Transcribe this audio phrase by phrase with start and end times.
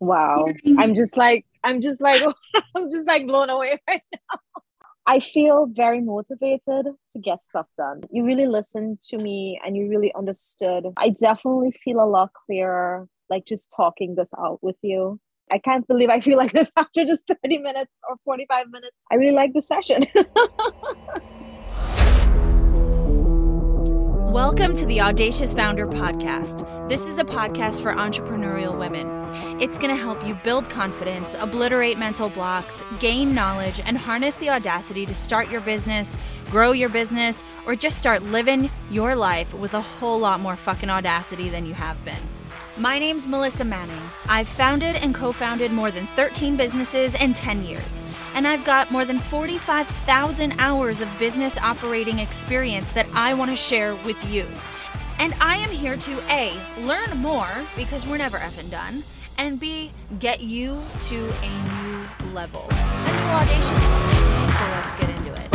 [0.00, 0.46] Wow.
[0.78, 2.22] I'm just like, I'm just like,
[2.74, 4.38] I'm just like blown away right now.
[5.06, 8.02] I feel very motivated to get stuff done.
[8.10, 10.86] You really listened to me and you really understood.
[10.98, 15.18] I definitely feel a lot clearer, like just talking this out with you.
[15.50, 18.96] I can't believe I feel like this after just 30 minutes or 45 minutes.
[19.10, 20.04] I really like the session.
[24.28, 26.88] Welcome to the Audacious Founder Podcast.
[26.90, 29.08] This is a podcast for entrepreneurial women.
[29.58, 34.50] It's going to help you build confidence, obliterate mental blocks, gain knowledge, and harness the
[34.50, 36.18] audacity to start your business,
[36.50, 40.90] grow your business, or just start living your life with a whole lot more fucking
[40.90, 42.20] audacity than you have been.
[42.76, 43.98] My name's Melissa Manning.
[44.28, 48.02] I've founded and co founded more than 13 businesses in 10 years,
[48.34, 53.56] and I've got more than 45,000 hours of business operating experience that I want to
[53.56, 54.46] share with you.
[55.18, 59.02] And I am here to A, learn more because we're never effing done,
[59.36, 63.68] and B, get you to a new level, a audacious.
[64.58, 65.48] So let's get into it.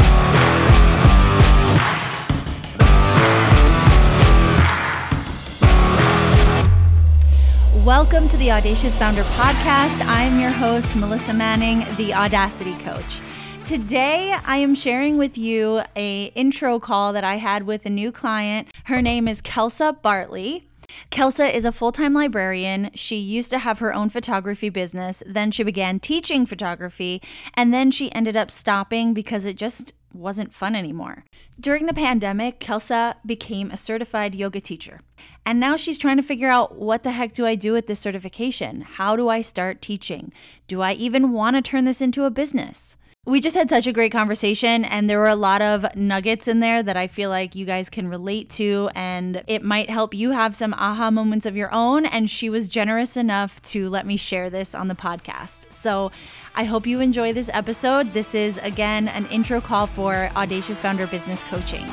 [7.82, 10.06] Welcome to the Audacious Founder Podcast.
[10.06, 13.20] I'm your host, Melissa Manning, the Audacity Coach.
[13.66, 18.12] Today, I am sharing with you a intro call that I had with a new
[18.12, 18.68] client.
[18.86, 20.70] Her name is Kelsa Bartley.
[21.12, 22.90] Kelsa is a full time librarian.
[22.94, 25.22] She used to have her own photography business.
[25.26, 27.22] Then she began teaching photography.
[27.54, 31.26] And then she ended up stopping because it just wasn't fun anymore.
[31.60, 35.00] During the pandemic, Kelsa became a certified yoga teacher.
[35.46, 38.00] And now she's trying to figure out what the heck do I do with this
[38.00, 38.82] certification?
[38.82, 40.32] How do I start teaching?
[40.68, 42.96] Do I even want to turn this into a business?
[43.26, 46.60] We just had such a great conversation, and there were a lot of nuggets in
[46.60, 50.32] there that I feel like you guys can relate to, and it might help you
[50.32, 52.06] have some aha moments of your own.
[52.06, 55.72] And she was generous enough to let me share this on the podcast.
[55.72, 56.12] So
[56.54, 58.12] I hope you enjoy this episode.
[58.12, 61.86] This is, again, an intro call for Audacious Founder Business Coaching.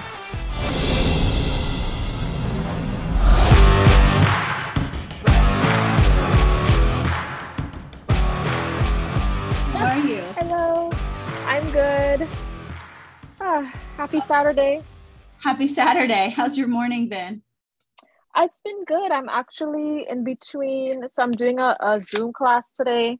[12.20, 12.28] Good.
[13.40, 14.82] Ah, happy Saturday.
[15.42, 16.28] Happy Saturday.
[16.28, 17.42] How's your morning been?
[18.36, 19.10] It's been good.
[19.10, 21.08] I'm actually in between.
[21.08, 23.18] So I'm doing a, a Zoom class today.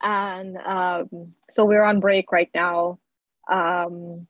[0.00, 3.00] And um, so we're on break right now.
[3.50, 4.28] Um,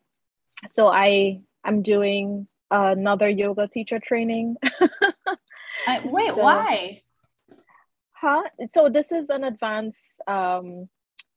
[0.67, 4.57] so I I'm doing another yoga teacher training.
[4.63, 7.03] uh, wait, so, why?
[8.13, 8.43] Huh?
[8.71, 10.89] So this is an advanced um,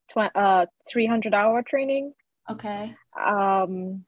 [0.09, 2.13] tw- uh, 300 hour training.
[2.49, 2.95] Okay.
[3.19, 4.05] Um,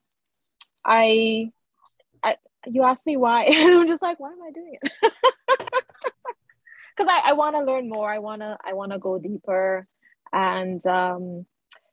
[0.85, 1.52] I,
[2.24, 2.35] I,
[2.66, 4.91] you asked me why, I'm just like, why am I doing it?
[6.94, 8.12] Because I, I want to learn more.
[8.12, 9.88] I wanna, I wanna go deeper,
[10.34, 11.46] and um,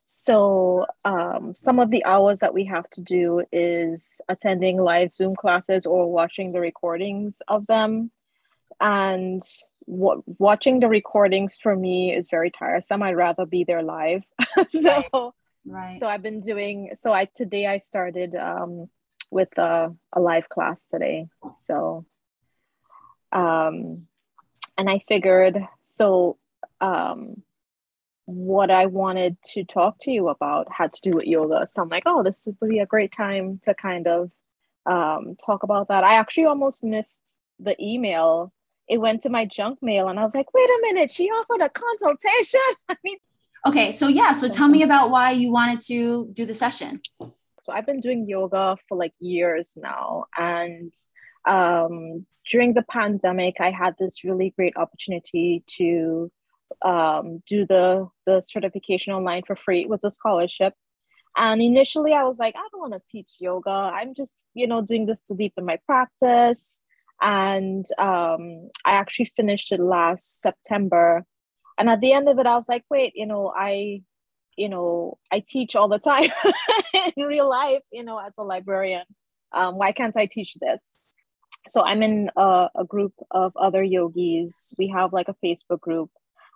[0.05, 5.35] so um, some of the hours that we have to do is attending live Zoom
[5.35, 8.11] classes or watching the recordings of them,
[8.81, 9.41] and
[9.87, 13.01] w- watching the recordings for me is very tiresome.
[13.01, 14.23] I'd rather be there live.
[14.69, 15.33] so,
[15.69, 15.99] right.
[15.99, 16.91] So I've been doing.
[16.95, 18.89] So I today I started um,
[19.31, 21.27] with a, a live class today.
[21.61, 22.05] So,
[23.31, 24.07] um,
[24.77, 26.37] and I figured so.
[26.81, 27.43] Um,
[28.25, 31.65] what I wanted to talk to you about had to do with yoga.
[31.65, 34.29] So I'm like, oh, this would be a great time to kind of
[34.85, 36.03] um, talk about that.
[36.03, 38.53] I actually almost missed the email
[38.89, 41.61] it went to my junk mail and I was like, wait a minute, she offered
[41.61, 42.59] a consultation.
[42.89, 43.17] I mean,
[43.67, 47.01] okay, so yeah, so tell me about why you wanted to do the session.
[47.61, 50.25] So I've been doing yoga for like years now.
[50.37, 50.93] And
[51.47, 56.31] um, during the pandemic, I had this really great opportunity to
[56.83, 59.81] um, do the, the certification online for free.
[59.81, 60.73] It was a scholarship.
[61.37, 63.69] And initially, I was like, I don't want to teach yoga.
[63.69, 66.81] I'm just, you know, doing this to deepen my practice
[67.21, 71.25] and um, I actually finished it last September.
[71.79, 74.03] And at the end of it, I was like, wait, you know, I,
[74.57, 76.29] you know, I teach all the time
[77.17, 79.05] in real life, you know, as a librarian.
[79.53, 80.81] Um, why can't I teach this?
[81.67, 84.73] So I'm in a, a group of other yogis.
[84.77, 86.11] We have like a Facebook group,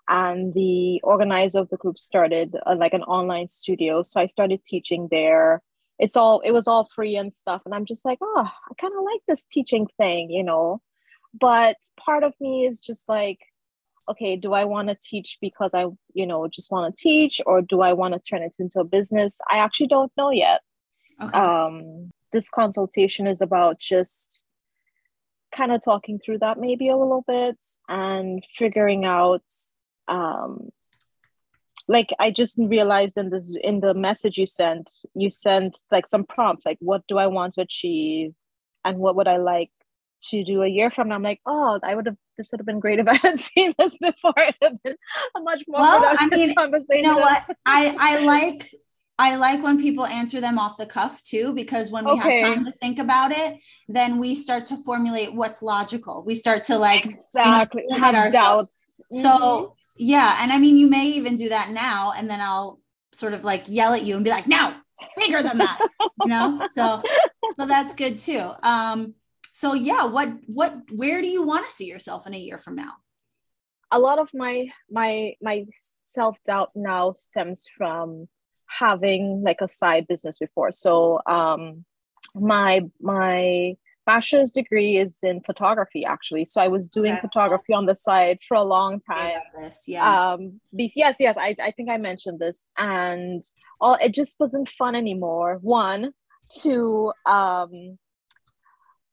[0.10, 4.04] and the organizer of the group started uh, like an online studio.
[4.04, 5.62] So I started teaching there
[6.00, 8.94] it's all it was all free and stuff and i'm just like oh i kind
[8.98, 10.82] of like this teaching thing you know
[11.40, 13.40] but part of me is just like
[14.10, 17.62] okay do i want to teach because i you know just want to teach or
[17.62, 19.40] do i want to turn it into a business?
[19.50, 20.62] I actually don't know yet.
[21.22, 21.38] Okay.
[21.38, 24.44] um this consultation is about just
[25.56, 27.58] kind of talking through that maybe a little bit
[27.88, 29.44] and figuring out
[30.08, 30.70] um
[31.88, 36.24] like i just realized in this in the message you sent you sent like some
[36.24, 38.34] prompts like what do i want to achieve
[38.84, 39.70] and what would i like
[40.30, 41.16] to do a year from now?
[41.16, 43.74] I'm like oh i would have this would have been great if i had seen
[43.80, 44.96] this before it would have been
[45.38, 48.72] a much more well, I mean, conversation you know what i i like
[49.20, 52.42] I like when people answer them off the cuff too, because when we okay.
[52.42, 56.24] have time to think about it, then we start to formulate what's logical.
[56.26, 58.70] We start to like exactly you know, limit ourselves.
[59.14, 59.22] Mm-hmm.
[59.22, 62.80] So yeah, and I mean, you may even do that now, and then I'll
[63.12, 64.74] sort of like yell at you and be like, "No,
[65.18, 65.80] bigger than that,"
[66.24, 66.68] you know.
[66.72, 67.04] So,
[67.56, 68.52] so that's good too.
[68.64, 69.14] Um,
[69.56, 72.76] so yeah, what what where do you want to see yourself in a year from
[72.76, 72.94] now?
[73.92, 75.66] A lot of my my my
[76.06, 78.28] self doubt now stems from
[78.66, 80.72] having like a side business before.
[80.72, 81.86] So um,
[82.34, 83.76] my my
[84.08, 87.22] bachelor's degree is in photography actually so i was doing okay.
[87.22, 91.56] photography on the side for a long time this, yeah um be, yes yes I,
[91.64, 93.42] I think i mentioned this and
[93.80, 96.12] all it just wasn't fun anymore one
[96.60, 97.98] two um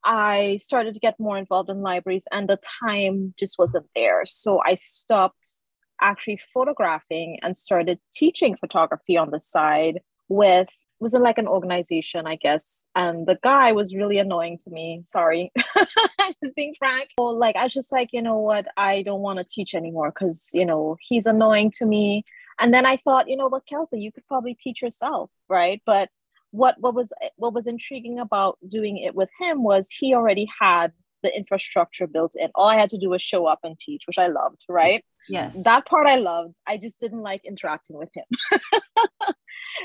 [0.05, 4.61] i started to get more involved in libraries and the time just wasn't there so
[4.67, 5.61] i stopped
[6.01, 10.69] actually photographing and started teaching photography on the side with
[11.01, 12.85] was in like an organization, I guess.
[12.95, 15.03] And the guy was really annoying to me.
[15.07, 15.51] Sorry.
[16.45, 17.09] just being frank.
[17.19, 20.11] Well, like I was just like, you know what, I don't want to teach anymore
[20.11, 22.25] because you know he's annoying to me.
[22.59, 25.81] And then I thought, you know what, Kelsa, you could probably teach yourself, right?
[25.87, 26.11] But
[26.51, 30.93] what what was what was intriguing about doing it with him was he already had
[31.23, 32.51] the infrastructure built in.
[32.55, 35.05] All I had to do was show up and teach, which I loved, right?
[35.29, 35.63] Yes.
[35.65, 36.57] That part I loved.
[36.67, 38.25] I just didn't like interacting with him.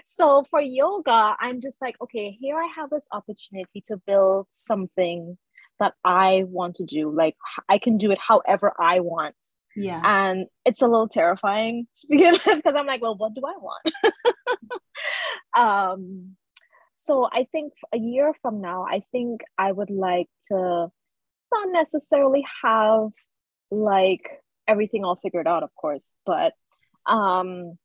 [0.05, 5.37] so for yoga, I'm just like, okay, here I have this opportunity to build something
[5.79, 7.13] that I want to do.
[7.13, 7.35] Like
[7.69, 9.35] I can do it however I want.
[9.75, 10.01] Yeah.
[10.03, 13.57] And it's a little terrifying to begin with because I'm like, well, what do I
[13.57, 13.93] want?
[15.57, 16.35] um,
[17.05, 20.87] so I think a year from now, I think I would like to
[21.53, 23.09] not necessarily have
[23.69, 24.23] like
[24.67, 26.53] everything all figured out, of course, but
[27.05, 27.77] um,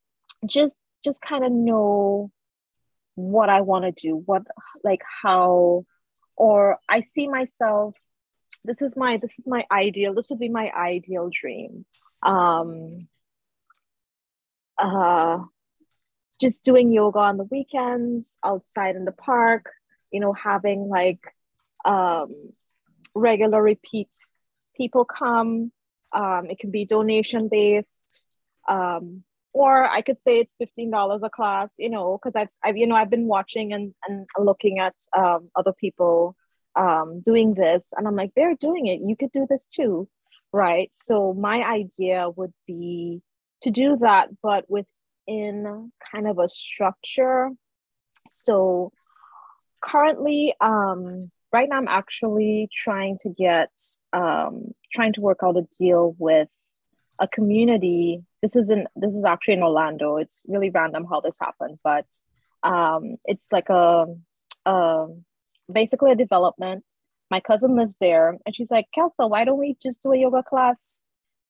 [0.46, 2.31] just just kind of know
[3.14, 4.43] what I want to do, what
[4.82, 5.84] like how,
[6.34, 7.94] or I see myself.
[8.64, 10.14] This is my this is my ideal.
[10.14, 11.84] This would be my ideal dream.
[12.23, 13.06] Um,
[14.78, 15.40] uh,
[16.40, 19.70] just doing yoga on the weekends, outside in the park.
[20.10, 21.20] You know, having like
[21.84, 22.34] um,
[23.14, 24.08] regular repeat
[24.76, 25.72] people come.
[26.12, 28.22] Um, it can be donation based.
[28.69, 29.22] Um,
[29.52, 32.87] or I could say it's fifteen dollars a class, you know, because I've, I've, you
[32.87, 36.37] know, I've been watching and and looking at um, other people
[36.76, 39.00] um, doing this, and I'm like, they're doing it.
[39.04, 40.08] You could do this too,
[40.52, 40.90] right?
[40.94, 43.22] So my idea would be
[43.62, 44.64] to do that, but
[45.31, 47.50] within kind of a structure.
[48.31, 48.93] So
[49.81, 53.71] currently, um, right now I'm actually trying to get
[54.12, 56.49] um, trying to work out a deal with
[57.19, 58.23] a community.
[58.43, 60.17] This isn't this is actually in Orlando.
[60.17, 62.06] It's really random how this happened, but
[62.62, 64.06] um, it's like a,
[64.67, 65.06] a
[65.73, 66.85] basically a development.
[67.31, 70.43] My cousin lives there, and she's like, Kelsa, why don't we just do a yoga
[70.43, 71.05] class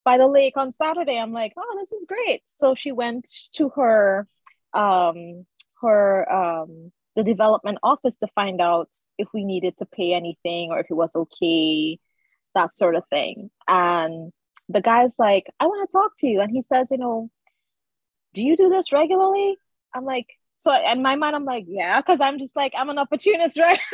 [0.05, 1.19] by the lake on Saturday?
[1.19, 2.43] I'm like, oh, this is great.
[2.47, 4.27] So she went to her
[4.73, 5.47] um,
[5.83, 8.89] her um, the development office to find out
[9.19, 11.99] if we needed to pay anything or if it was okay,
[12.55, 13.51] that sort of thing.
[13.67, 14.33] And
[14.69, 16.41] the guy's like, I want to talk to you.
[16.41, 17.31] And he says, you know,
[18.35, 19.57] do you do this regularly?
[19.95, 20.27] I'm like,
[20.59, 23.79] so in my mind, I'm like, yeah, because I'm just like, I'm an opportunist, right?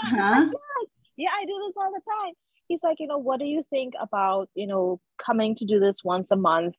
[0.00, 0.14] Uh-huh.
[0.16, 0.50] yeah,
[1.16, 2.34] yeah, I do this all the time.
[2.68, 6.04] He's like, you know, what do you think about, you know, coming to do this
[6.04, 6.74] once a month?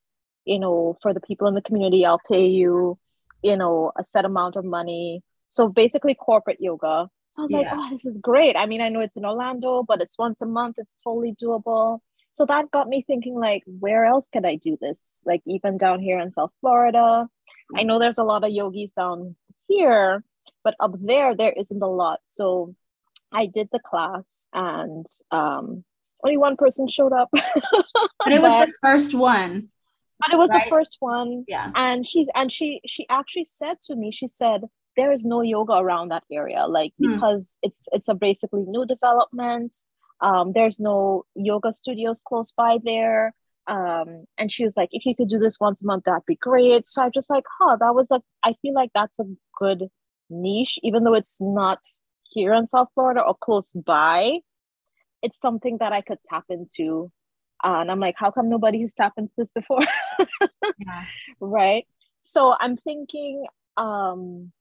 [0.46, 2.98] You know, for the people in the community, I'll pay you,
[3.44, 7.10] you know, a set amount of money so basically corporate yoga.
[7.32, 7.58] So I was yeah.
[7.58, 8.56] like, oh, this is great.
[8.56, 10.76] I mean, I know it's in Orlando, but it's once a month.
[10.78, 12.00] It's totally doable.
[12.32, 15.00] So that got me thinking, like, where else can I do this?
[15.26, 17.28] Like, even down here in South Florida.
[17.76, 17.86] I mm.
[17.86, 19.36] know there's a lot of yogis down
[19.68, 20.24] here,
[20.64, 22.20] but up there, there isn't a lot.
[22.28, 22.76] So
[23.32, 25.84] I did the class and um,
[26.24, 27.30] only one person showed up.
[27.34, 29.70] but it was the first one.
[30.20, 30.64] But it was right?
[30.64, 31.46] the first one.
[31.48, 31.72] Yeah.
[31.76, 34.64] And she's and she she actually said to me, she said,
[35.00, 37.14] there is no yoga around that area like hmm.
[37.14, 39.74] because it's it's a basically new development
[40.22, 43.34] um, there's no yoga studios close by there
[43.68, 46.36] um, and she was like if you could do this once a month that'd be
[46.36, 49.26] great so i just like huh that was a i feel like that's a
[49.58, 49.88] good
[50.30, 51.80] niche even though it's not
[52.30, 54.40] here in south florida or close by
[55.22, 57.12] it's something that i could tap into
[57.62, 59.84] Uh, and I'm like, how come nobody has tapped into this before?
[60.80, 61.04] yeah.
[61.42, 61.86] Right.
[62.22, 63.46] So I'm thinking,
[63.76, 64.54] um,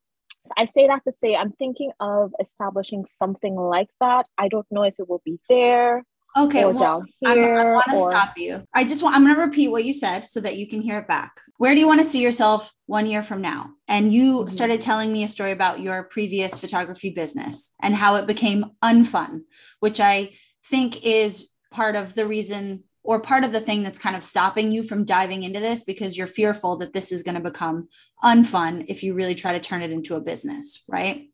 [0.57, 4.27] I say that to say I'm thinking of establishing something like that.
[4.37, 6.03] I don't know if it will be there.
[6.37, 8.11] Okay, well, here, i want to or...
[8.11, 8.63] stop you.
[8.73, 10.99] I just want I'm going to repeat what you said so that you can hear
[10.99, 11.41] it back.
[11.57, 13.71] Where do you want to see yourself one year from now?
[13.87, 14.49] And you mm-hmm.
[14.49, 19.41] started telling me a story about your previous photography business and how it became unfun,
[19.79, 20.31] which I
[20.63, 24.71] think is part of the reason or part of the thing that's kind of stopping
[24.71, 27.87] you from diving into this because you're fearful that this is going to become
[28.23, 31.29] unfun if you really try to turn it into a business, right?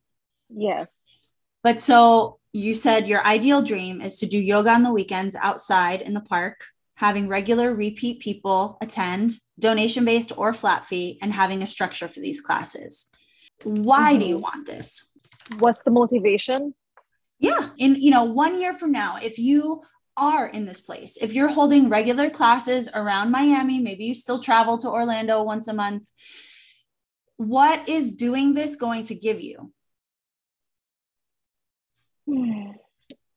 [0.49, 0.87] Yes.
[1.63, 6.01] But so you said your ideal dream is to do yoga on the weekends outside
[6.01, 11.61] in the park, having regular repeat people attend, donation based or flat fee, and having
[11.61, 13.11] a structure for these classes.
[13.65, 14.19] Why mm-hmm.
[14.19, 14.43] do you mm-hmm.
[14.43, 15.05] want this?
[15.59, 16.73] What's the motivation?
[17.39, 17.71] Yeah.
[17.77, 19.81] In you know, one year from now, if you
[20.15, 21.17] are in this place.
[21.17, 25.73] If you're holding regular classes around Miami, maybe you still travel to Orlando once a
[25.73, 26.09] month.
[27.35, 29.73] What is doing this going to give you?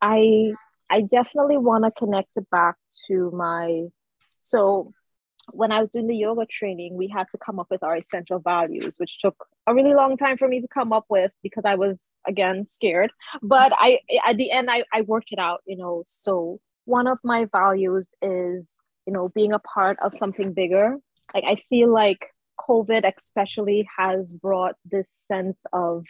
[0.01, 0.53] I
[0.91, 2.77] I definitely want to connect it back
[3.09, 3.85] to my
[4.41, 4.93] so
[5.51, 8.39] when I was doing the yoga training, we had to come up with our essential
[8.39, 11.75] values, which took a really long time for me to come up with because I
[11.75, 13.11] was again scared.
[13.43, 16.03] But I at the end I, I worked it out, you know.
[16.07, 20.97] So one of my values is you know being a part of something bigger
[21.35, 22.27] like i feel like
[22.59, 26.05] covid especially has brought this sense of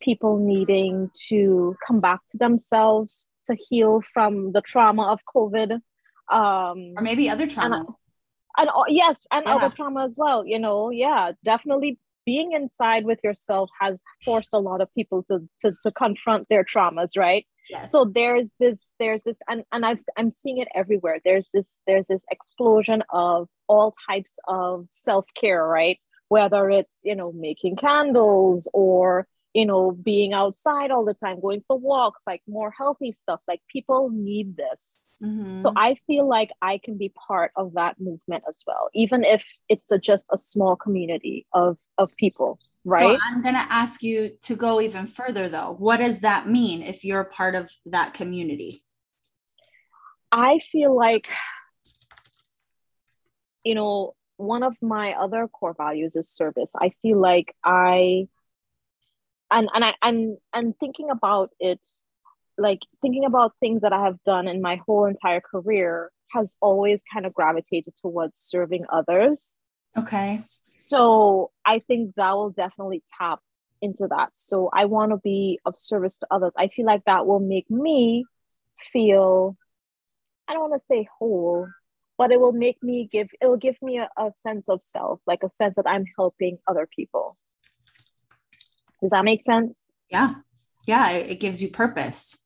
[0.00, 5.72] people needing to come back to themselves to heal from the trauma of covid
[6.30, 7.88] um or maybe other trauma and,
[8.58, 9.54] and uh, yes and yeah.
[9.54, 14.58] other trauma as well you know yeah definitely being inside with yourself has forced a
[14.58, 17.92] lot of people to to, to confront their traumas right Yes.
[17.92, 21.20] So there's this, there's this, and, and I've, I'm seeing it everywhere.
[21.24, 25.98] There's this, there's this explosion of all types of self-care, right?
[26.28, 31.62] Whether it's, you know, making candles or, you know, being outside all the time, going
[31.66, 33.40] for walks, like more healthy stuff.
[33.48, 35.18] Like people need this.
[35.22, 35.58] Mm-hmm.
[35.58, 39.44] So I feel like I can be part of that movement as well, even if
[39.68, 42.58] it's a, just a small community of, of people.
[42.86, 43.00] Right.
[43.00, 45.74] So I'm going to ask you to go even further, though.
[45.78, 48.80] What does that mean if you're part of that community?
[50.32, 51.26] I feel like,
[53.64, 56.72] you know, one of my other core values is service.
[56.80, 58.28] I feel like I,
[59.50, 61.80] and and I and and thinking about it,
[62.58, 67.02] like thinking about things that I have done in my whole entire career has always
[67.12, 69.60] kind of gravitated towards serving others
[69.96, 70.40] Okay.
[70.44, 73.40] So I think that will definitely tap
[73.82, 74.30] into that.
[74.34, 76.54] So I want to be of service to others.
[76.58, 78.24] I feel like that will make me
[78.78, 79.56] feel,
[80.48, 81.66] I don't want to say whole,
[82.18, 85.20] but it will make me give, it will give me a, a sense of self,
[85.26, 87.36] like a sense that I'm helping other people.
[89.00, 89.74] Does that make sense?
[90.10, 90.34] Yeah.
[90.86, 91.10] Yeah.
[91.10, 92.38] It gives you purpose.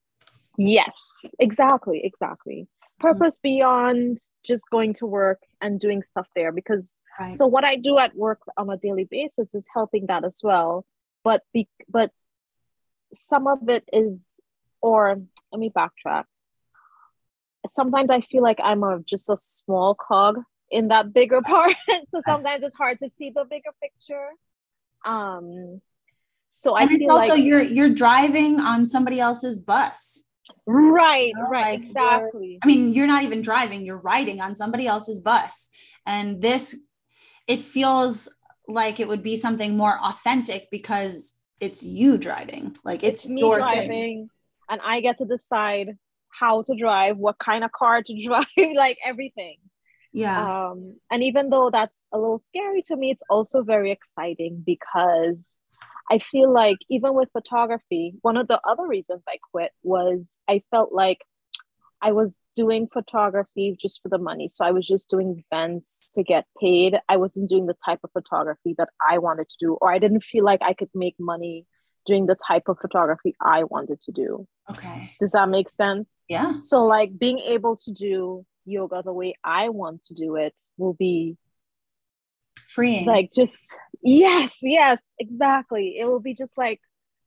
[0.57, 0.95] Yes,
[1.39, 2.03] exactly.
[2.05, 2.69] Exactly.
[3.01, 3.57] Purpose mm-hmm.
[3.57, 7.39] beyond just going to work and doing stuff there because Right.
[7.39, 10.85] So what I do at work on a daily basis is helping that as well.
[11.23, 12.11] But be, but
[13.13, 14.41] some of it is,
[14.81, 15.21] or
[15.53, 16.25] let me backtrack.
[17.69, 21.75] Sometimes I feel like I'm a just a small cog in that bigger part.
[22.11, 24.29] so sometimes it's hard to see the bigger picture.
[25.05, 25.81] Um,
[26.57, 30.23] so and I it's also like, you're you're driving on somebody else's bus.
[30.67, 32.59] Right, you know, right, like exactly.
[32.63, 35.69] I mean, you're not even driving, you're riding on somebody else's bus.
[36.07, 36.77] And this
[37.49, 38.33] it feels
[38.69, 42.77] like it would be something more authentic because it's you driving.
[42.85, 44.31] Like it's, it's me driving, thing.
[44.71, 45.99] and I get to decide
[46.31, 49.57] how to drive, what kind of car to drive, like everything.
[50.13, 50.47] Yeah.
[50.47, 55.49] Um, and even though that's a little scary to me, it's also very exciting because
[56.11, 60.63] I feel like even with photography, one of the other reasons I quit was I
[60.71, 61.19] felt like
[62.03, 64.47] I was doing photography just for the money.
[64.49, 66.99] So I was just doing events to get paid.
[67.09, 70.23] I wasn't doing the type of photography that I wanted to do, or I didn't
[70.23, 71.67] feel like I could make money
[72.07, 74.47] doing the type of photography I wanted to do.
[74.71, 75.13] Okay.
[75.19, 76.15] Does that make sense?
[76.29, 76.59] Yeah.
[76.59, 80.95] So, like, being able to do yoga the way I want to do it will
[80.95, 81.39] be
[82.69, 83.07] freeing.
[83.07, 85.97] Like, just, yes, yes, exactly.
[85.99, 86.81] It will be just like,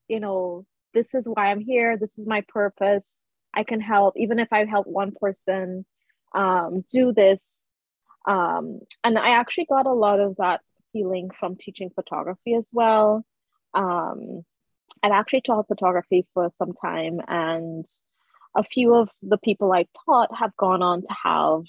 [0.08, 1.98] you know, this is why I'm here.
[1.98, 5.86] This is my purpose I can help, even if I help one person
[6.34, 7.62] um, do this.
[8.28, 10.62] Um, and I actually got a lot of that
[10.94, 13.26] feeling from teaching photography as well.
[13.74, 14.44] Um,
[15.04, 17.86] I'd actually taught photography for some time, and
[18.56, 21.62] a few of the people I taught have gone on to have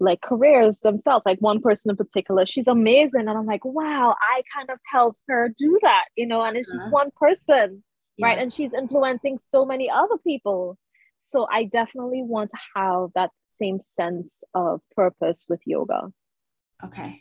[0.00, 1.26] like careers themselves.
[1.26, 3.28] Like one person in particular, she's amazing.
[3.28, 6.70] And I'm like, wow, I kind of helped her do that, you know, and it's
[6.70, 7.82] just one person,
[8.16, 8.26] yeah.
[8.26, 8.38] right?
[8.38, 10.78] And she's influencing so many other people.
[11.24, 16.12] So I definitely want to have that same sense of purpose with yoga.
[16.84, 17.20] Okay.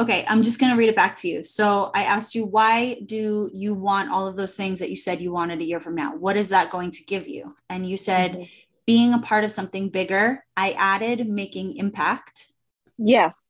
[0.00, 1.44] Okay, I'm just going to read it back to you.
[1.44, 5.20] So I asked you, why do you want all of those things that you said
[5.20, 6.16] you wanted a year from now?
[6.16, 7.54] What is that going to give you?
[7.68, 8.42] And you said, mm-hmm.
[8.86, 10.44] Being a part of something bigger.
[10.56, 12.52] I added making impact.
[12.98, 13.48] Yes.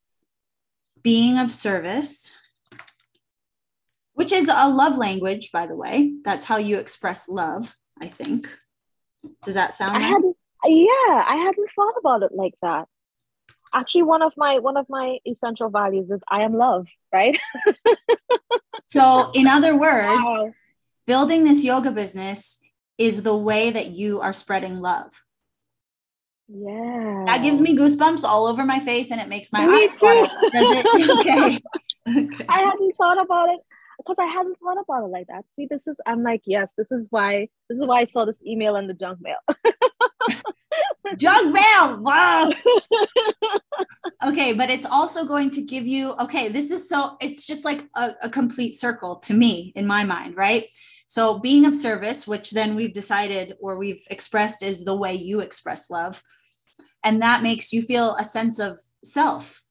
[1.03, 2.37] Being of service,
[4.15, 6.15] which is a love language, by the way.
[6.25, 8.49] That's how you express love, I think.
[9.45, 9.97] Does that sound?
[9.97, 10.09] I right?
[10.09, 12.89] hadn't, yeah, I hadn't thought about it like that
[13.75, 17.39] actually one of my one of my essential values is i am love right
[18.87, 20.53] so in other words wow.
[21.07, 22.59] building this yoga business
[23.05, 25.23] is the way that you are spreading love
[26.49, 29.99] yeah that gives me goosebumps all over my face and it makes my me eyes
[30.03, 30.87] water does it
[31.19, 31.59] okay.
[32.09, 33.61] okay i hadn't thought about it
[34.05, 35.45] because I hadn't thought about it like that.
[35.55, 38.43] See, this is I'm like, yes, this is why this is why I saw this
[38.45, 39.37] email in the junk mail.
[41.19, 41.99] junk mail.
[42.01, 42.51] Wow.
[44.25, 47.89] okay, but it's also going to give you, okay, this is so it's just like
[47.95, 50.67] a, a complete circle to me in my mind, right?
[51.13, 55.41] So being of service, which then we've decided or we've expressed is the way you
[55.41, 56.23] express love.
[57.05, 59.63] And that makes you feel a sense of self.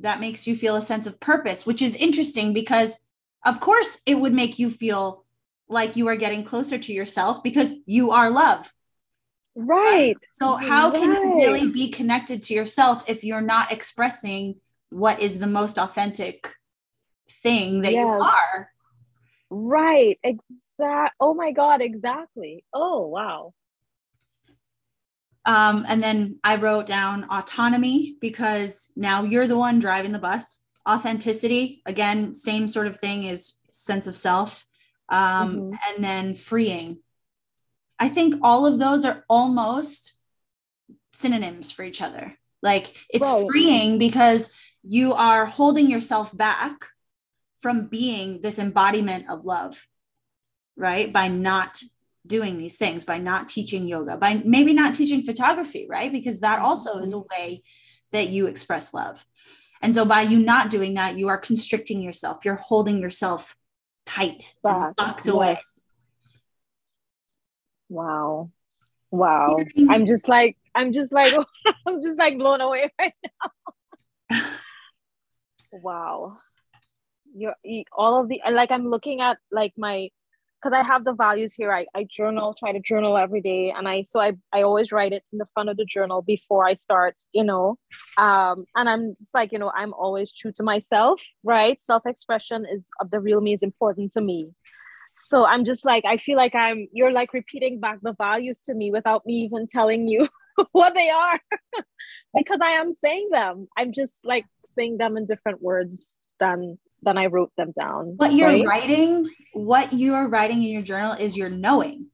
[0.00, 2.98] That makes you feel a sense of purpose, which is interesting because
[3.46, 5.24] of course it would make you feel
[5.68, 8.72] like you are getting closer to yourself because you are love
[9.54, 11.00] right so how right.
[11.00, 14.54] can you really be connected to yourself if you're not expressing
[14.90, 16.54] what is the most authentic
[17.42, 18.00] thing that yes.
[18.00, 18.70] you are
[19.50, 22.64] right exact oh my god exactly.
[22.72, 23.54] Oh wow.
[25.44, 30.62] Um, and then I wrote down autonomy because now you're the one driving the bus.
[30.88, 34.64] Authenticity again same sort of thing is sense of self.
[35.08, 35.74] Um, mm-hmm.
[35.88, 36.98] and then freeing.
[37.98, 40.18] I think all of those are almost
[41.12, 42.38] synonyms for each other.
[42.62, 43.46] Like it's right.
[43.50, 46.86] freeing because you are holding yourself back
[47.60, 49.86] from being this embodiment of love
[50.76, 51.80] right by not
[52.26, 56.60] doing these things by not teaching yoga by maybe not teaching photography right because that
[56.60, 57.42] also is a mm-hmm.
[57.42, 57.62] way
[58.12, 59.24] that you express love
[59.80, 62.44] and so by you not doing that, you are constricting yourself.
[62.44, 63.56] You're holding yourself
[64.04, 65.60] tight, locked away.
[67.88, 68.50] Wow.
[69.10, 69.58] Wow.
[69.88, 71.32] I'm just like, I'm just like,
[71.86, 73.14] I'm just like blown away right
[74.30, 74.40] now.
[75.72, 76.36] wow.
[77.34, 77.54] You're
[77.96, 80.10] all of the, like, I'm looking at like my
[80.60, 81.72] because I have the values here.
[81.72, 83.72] I, I journal, try to journal every day.
[83.76, 86.66] And I, so I, I always write it in the front of the journal before
[86.66, 87.78] I start, you know.
[88.16, 91.80] Um, and I'm just like, you know, I'm always true to myself, right?
[91.80, 94.50] Self expression is of the real me is important to me.
[95.14, 98.74] So I'm just like, I feel like I'm, you're like repeating back the values to
[98.74, 100.28] me without me even telling you
[100.72, 101.40] what they are
[102.36, 103.68] because I am saying them.
[103.76, 108.14] I'm just like saying them in different words than then I wrote them down.
[108.16, 108.66] What you're right?
[108.66, 112.06] writing, what you are writing in your journal is your knowing.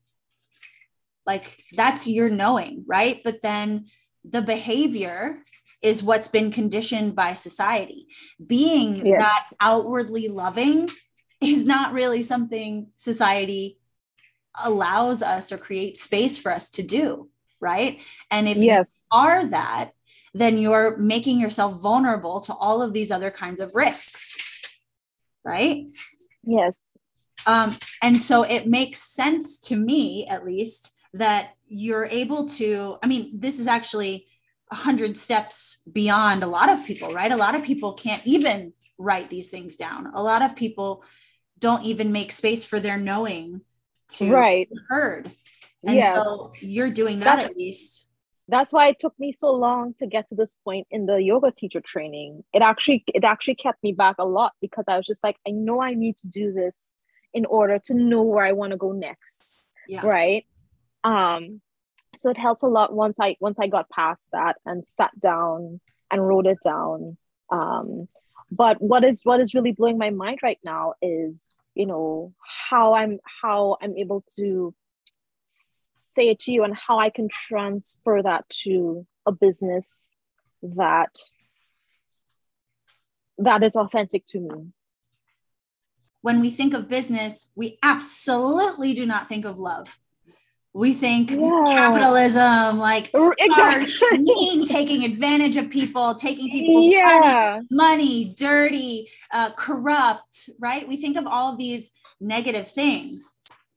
[1.26, 3.20] Like that's your knowing, right?
[3.24, 3.86] But then
[4.24, 5.38] the behavior
[5.82, 8.08] is what's been conditioned by society.
[8.44, 9.20] Being yes.
[9.20, 10.88] not outwardly loving
[11.40, 13.78] is not really something society
[14.64, 17.28] allows us or creates space for us to do,
[17.60, 18.02] right?
[18.30, 18.92] And if yes.
[18.94, 19.90] you are that,
[20.32, 24.36] then you're making yourself vulnerable to all of these other kinds of risks
[25.44, 25.86] right?
[26.42, 26.72] Yes.
[27.46, 32.96] Um, and so it makes sense to me, at least, that you're able to.
[33.02, 34.26] I mean, this is actually
[34.70, 37.30] a hundred steps beyond a lot of people, right?
[37.30, 40.10] A lot of people can't even write these things down.
[40.14, 41.04] A lot of people
[41.58, 43.60] don't even make space for their knowing
[44.08, 44.68] to right.
[44.68, 45.30] be heard.
[45.86, 46.14] And yes.
[46.14, 48.08] so you're doing that That's, at least
[48.48, 51.50] that's why it took me so long to get to this point in the yoga
[51.50, 52.44] teacher training.
[52.52, 55.50] It actually it actually kept me back a lot because i was just like i
[55.50, 56.94] know i need to do this
[57.32, 59.54] in order to know where i want to go next
[59.88, 60.06] yeah.
[60.06, 60.46] right?
[61.02, 61.60] Um
[62.16, 65.80] so it helped a lot once i once i got past that and sat down
[66.10, 67.16] and wrote it down.
[67.50, 68.08] Um
[68.52, 71.42] but what is what is really blowing my mind right now is
[71.74, 72.32] you know
[72.70, 74.72] how i'm how i'm able to
[76.14, 80.12] say it to you and how I can transfer that to a business
[80.62, 81.14] that
[83.38, 84.72] that is authentic to me.
[86.22, 89.98] When we think of business, we absolutely do not think of love.
[90.74, 91.62] we think yeah.
[91.66, 94.66] capitalism, like exactly.
[94.66, 97.60] taking advantage of people, taking people's yeah.
[97.70, 100.86] money, money, dirty, uh, corrupt, right?
[100.88, 103.34] We think of all of these negative things,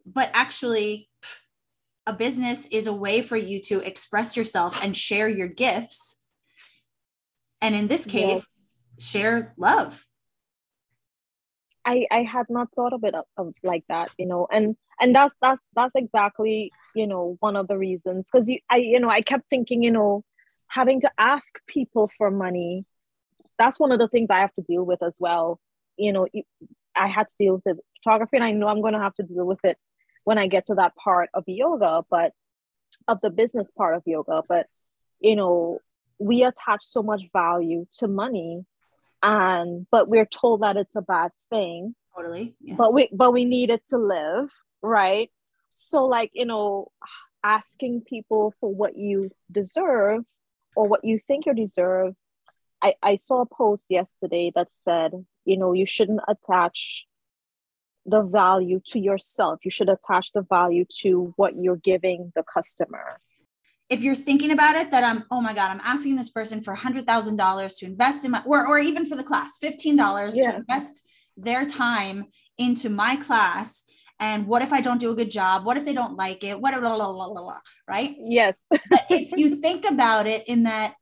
[0.08, 1.08] but actually,
[2.08, 6.26] a business is a way for you to express yourself and share your gifts.
[7.62, 8.56] And in this case,
[8.98, 9.12] yes.
[9.12, 10.06] share love.
[11.86, 15.15] I, I had not thought of it of, of like that, you know, and and
[15.15, 19.10] that's that's that's exactly you know one of the reasons because you i you know
[19.10, 20.24] i kept thinking you know
[20.67, 22.86] having to ask people for money
[23.58, 25.60] that's one of the things i have to deal with as well
[25.98, 26.28] you know
[26.96, 29.24] i had to deal with the photography and i know i'm going to have to
[29.24, 29.78] deal with it
[30.27, 32.31] when i get to that part of yoga but
[33.07, 34.65] of the business part of yoga but
[35.19, 35.79] you know
[36.19, 38.65] we attach so much value to money
[39.23, 42.77] and but we're told that it's a bad thing totally yes.
[42.77, 44.49] but we but we need it to live
[44.81, 45.29] right?
[45.71, 46.91] So, like, you know,
[47.43, 50.23] asking people for what you deserve
[50.75, 52.13] or what you think you deserve.
[52.81, 55.11] I, I saw a post yesterday that said,
[55.45, 57.05] you know, you shouldn't attach
[58.08, 59.60] the value to yourself.
[59.63, 63.20] You should attach the value to what you're giving the customer.
[63.89, 66.76] If you're thinking about it, that I'm, oh my God, I'm asking this person for
[66.76, 70.52] $100,000 to invest in my, or, or even for the class, $15 yeah.
[70.52, 72.26] to invest their time
[72.58, 73.84] into my class
[74.20, 75.65] and what if I don't do a good job?
[75.65, 76.60] What if they don't like it?
[76.60, 78.15] What blah, blah, blah, blah, right?
[78.20, 78.56] Yes.
[79.10, 80.96] if you think about it in that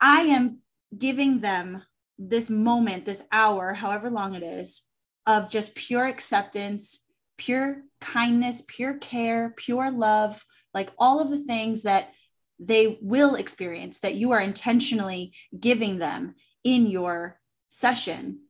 [0.00, 0.60] I am
[0.96, 1.82] giving them
[2.18, 4.82] this moment, this hour, however long it is,
[5.26, 7.04] of just pure acceptance,
[7.38, 12.12] pure kindness, pure care, pure love, like all of the things that
[12.58, 18.40] they will experience that you are intentionally giving them in your session.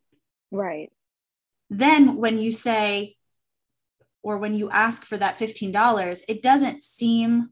[0.50, 0.90] Right.
[1.70, 3.16] Then when you say,
[4.22, 7.50] or when you ask for that $15 it doesn't seem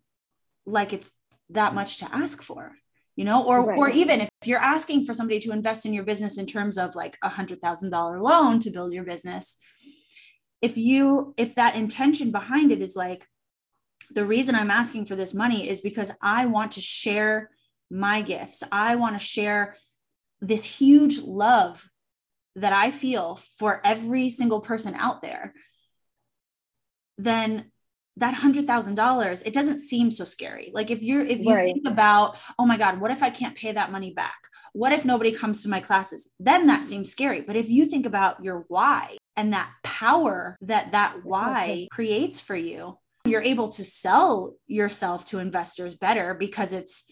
[0.67, 1.13] like it's
[1.49, 2.77] that much to ask for
[3.21, 3.79] you know or right.
[3.79, 6.95] or even if you're asking for somebody to invest in your business in terms of
[6.95, 9.59] like a hundred thousand dollar loan to build your business
[10.63, 13.27] if you if that intention behind it is like
[14.11, 17.51] the reason i'm asking for this money is because i want to share
[17.91, 19.77] my gifts i want to share
[20.41, 21.91] this huge love
[22.57, 25.53] that i feel for every single person out there
[27.19, 27.71] then
[28.21, 30.71] that hundred thousand dollars it doesn't seem so scary.
[30.73, 31.75] Like if you're if you right.
[31.75, 34.39] think about oh my god what if i can't pay that money back?
[34.73, 36.31] What if nobody comes to my classes?
[36.39, 37.41] Then that seems scary.
[37.41, 42.57] But if you think about your why and that power that that why creates for
[42.57, 47.05] you you're able to sell yourself to investors better because it's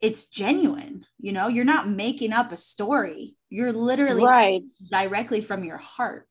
[0.00, 1.48] it's genuine you know?
[1.48, 3.36] You're not making up a story.
[3.50, 4.62] You're literally right.
[4.90, 6.28] directly from your heart.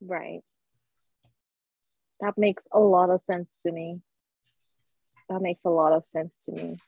[0.00, 0.42] Right
[2.22, 4.00] that makes a lot of sense to me.
[5.28, 6.78] That makes a lot of sense to me.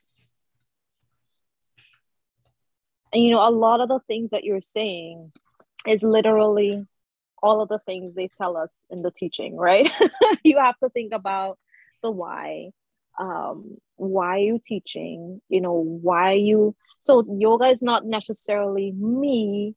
[3.13, 5.33] And you know, a lot of the things that you're saying
[5.85, 6.85] is literally
[7.43, 9.91] all of the things they tell us in the teaching, right?
[10.43, 11.59] you have to think about
[12.01, 12.71] the why.
[13.19, 15.41] Um, why are you teaching?
[15.49, 19.75] You know, why are you so yoga is not necessarily me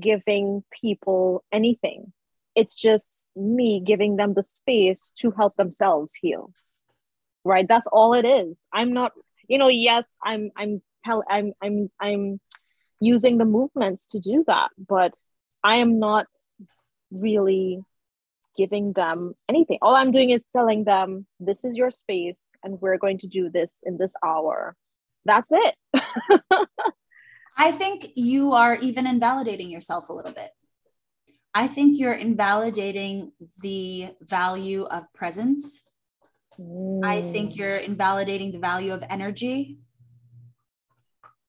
[0.00, 2.12] giving people anything
[2.56, 6.52] it's just me giving them the space to help themselves heal.
[7.44, 7.68] Right?
[7.68, 8.58] That's all it is.
[8.72, 9.12] I'm not
[9.48, 10.82] you know yes i'm i'm
[11.28, 12.40] i'm i'm i'm
[13.00, 15.12] using the movements to do that but
[15.62, 16.26] i am not
[17.10, 17.80] really
[18.56, 19.78] giving them anything.
[19.82, 23.50] All i'm doing is telling them this is your space and we're going to do
[23.50, 24.74] this in this hour.
[25.26, 25.74] That's it.
[27.58, 30.50] I think you are even invalidating yourself a little bit
[31.56, 35.86] I think you're invalidating the value of presence.
[36.60, 37.02] Mm.
[37.02, 39.78] I think you're invalidating the value of energy.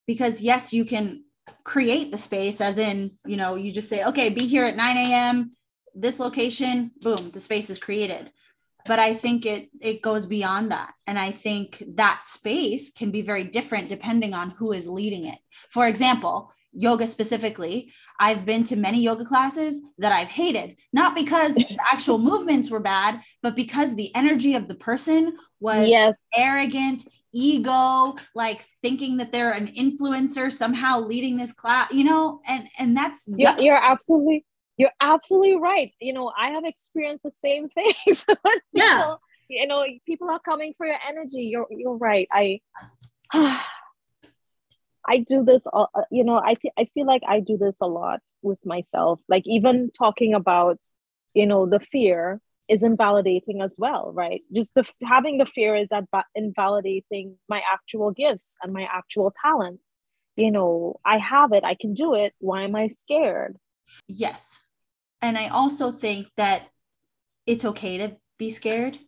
[0.05, 1.25] Because, yes, you can
[1.65, 4.97] create the space, as in, you know, you just say, okay, be here at 9
[4.97, 5.51] a.m.,
[5.93, 8.31] this location, boom, the space is created.
[8.85, 10.93] But I think it it goes beyond that.
[11.05, 15.39] And I think that space can be very different depending on who is leading it.
[15.67, 21.55] For example, yoga specifically, I've been to many yoga classes that I've hated, not because
[21.55, 26.25] the actual movements were bad, but because the energy of the person was yes.
[26.33, 27.03] arrogant,
[27.33, 32.95] ego, like thinking that they're an influencer somehow leading this class, you know, and and
[32.95, 34.45] that's yeah, you're absolutely
[34.77, 35.91] you're absolutely right.
[35.99, 37.69] You know, I have experienced the same
[38.05, 38.25] things.
[38.73, 39.15] yeah.
[39.49, 41.43] you know, people are coming for your energy.
[41.43, 42.27] You're you're right.
[42.31, 42.61] I
[45.07, 45.63] I do this,
[46.11, 49.19] you know, I, I feel like I do this a lot with myself.
[49.29, 50.79] Like even talking about,
[51.33, 54.41] you know, the fear, is invalidating as well, right?
[54.53, 55.89] Just the, having the fear is
[56.35, 59.83] invalidating my actual gifts and my actual talents.
[60.35, 62.33] You know, I have it, I can do it.
[62.39, 63.57] Why am I scared?
[64.07, 64.59] Yes.
[65.21, 66.67] And I also think that
[67.45, 68.99] it's okay to be scared.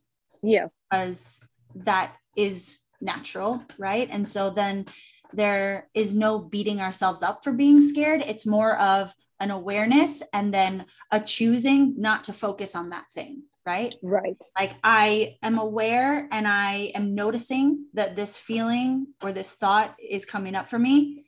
[0.42, 0.82] Yes.
[0.90, 1.42] Because
[1.76, 4.08] that is natural, right?
[4.10, 4.86] And so then
[5.34, 8.24] there is no beating ourselves up for being scared.
[8.26, 13.44] It's more of an awareness and then a choosing not to focus on that thing,
[13.66, 13.96] right?
[14.04, 14.38] Right.
[14.58, 20.26] Like I am aware and I am noticing that this feeling or this thought is
[20.26, 21.26] coming up for me.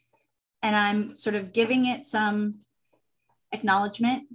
[0.62, 2.60] And I'm sort of giving it some
[3.52, 4.26] acknowledgement,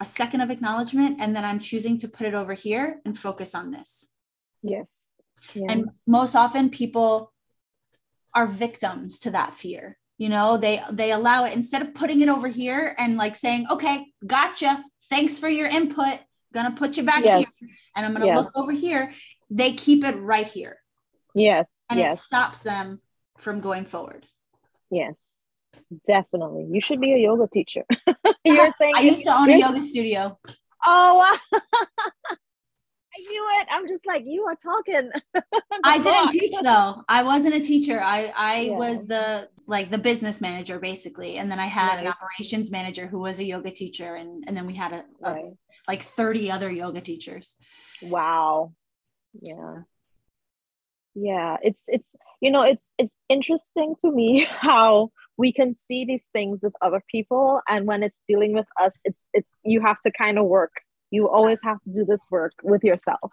[0.00, 3.54] a second of acknowledgement, and then I'm choosing to put it over here and focus
[3.54, 4.10] on this.
[4.62, 5.10] Yes.
[5.52, 5.66] Yeah.
[5.68, 7.33] And most often people
[8.34, 9.98] are victims to that fear.
[10.18, 13.66] You know, they they allow it instead of putting it over here and like saying,
[13.70, 14.84] "Okay, gotcha.
[15.10, 16.20] Thanks for your input.
[16.52, 17.38] Gonna put you back yes.
[17.38, 18.36] here, and I'm gonna yes.
[18.36, 19.12] look over here."
[19.50, 20.78] They keep it right here.
[21.34, 21.68] Yes.
[21.90, 22.18] And yes.
[22.18, 23.00] it stops them
[23.38, 24.26] from going forward.
[24.90, 25.14] Yes.
[26.06, 26.68] Definitely.
[26.70, 27.84] You should be a yoga teacher.
[28.44, 30.38] You're saying I used to own a yoga studio.
[30.86, 31.38] Oh,
[33.16, 33.68] I knew it.
[33.70, 35.10] I'm just like, you are talking.
[35.84, 37.02] I didn't teach though.
[37.08, 38.00] I wasn't a teacher.
[38.02, 38.76] I I yeah.
[38.76, 41.36] was the like the business manager basically.
[41.36, 42.06] And then I had right.
[42.06, 44.14] an operations manager who was a yoga teacher.
[44.14, 45.44] And, and then we had a, a right.
[45.88, 47.54] like 30 other yoga teachers.
[48.02, 48.72] Wow.
[49.40, 49.82] Yeah.
[51.14, 51.56] Yeah.
[51.62, 56.60] It's it's you know, it's it's interesting to me how we can see these things
[56.62, 57.60] with other people.
[57.68, 60.72] And when it's dealing with us, it's it's you have to kind of work
[61.14, 63.30] you always have to do this work with yourself.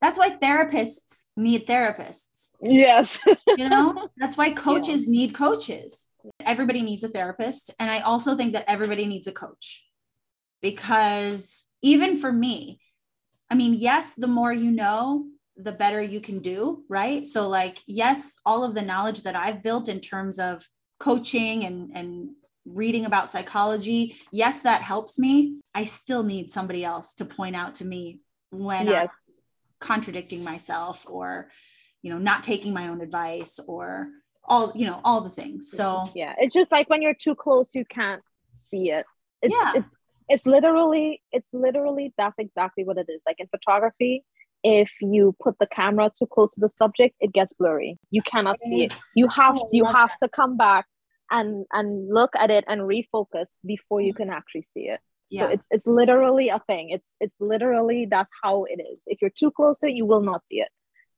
[0.00, 2.50] That's why therapists need therapists.
[2.60, 3.18] Yes.
[3.56, 4.08] You know?
[4.16, 5.12] That's why coaches yeah.
[5.12, 6.10] need coaches.
[6.44, 9.84] Everybody needs a therapist and i also think that everybody needs a coach.
[10.62, 12.80] Because even for me
[13.50, 17.26] i mean yes the more you know the better you can do right?
[17.26, 20.66] So like yes all of the knowledge that i've built in terms of
[20.98, 22.30] coaching and and
[22.66, 25.58] reading about psychology, yes, that helps me.
[25.74, 29.10] I still need somebody else to point out to me when yes.
[29.28, 29.34] I'm
[29.80, 31.50] contradicting myself or,
[32.02, 34.08] you know, not taking my own advice or
[34.44, 35.70] all, you know, all the things.
[35.70, 38.22] So, yeah, it's just like when you're too close, you can't
[38.52, 39.04] see it.
[39.42, 39.72] It's, yeah.
[39.76, 39.96] It's,
[40.28, 43.20] it's literally, it's literally, that's exactly what it is.
[43.26, 44.24] Like in photography,
[44.62, 47.98] if you put the camera too close to the subject, it gets blurry.
[48.10, 48.96] You cannot see it.
[49.14, 50.86] You have, you have to come back
[51.30, 55.00] and and look at it and refocus before you can actually see it.
[55.30, 55.46] Yeah.
[55.46, 56.90] so it's it's literally a thing.
[56.90, 58.98] It's it's literally that's how it is.
[59.06, 60.68] If you're too close to it you will not see it.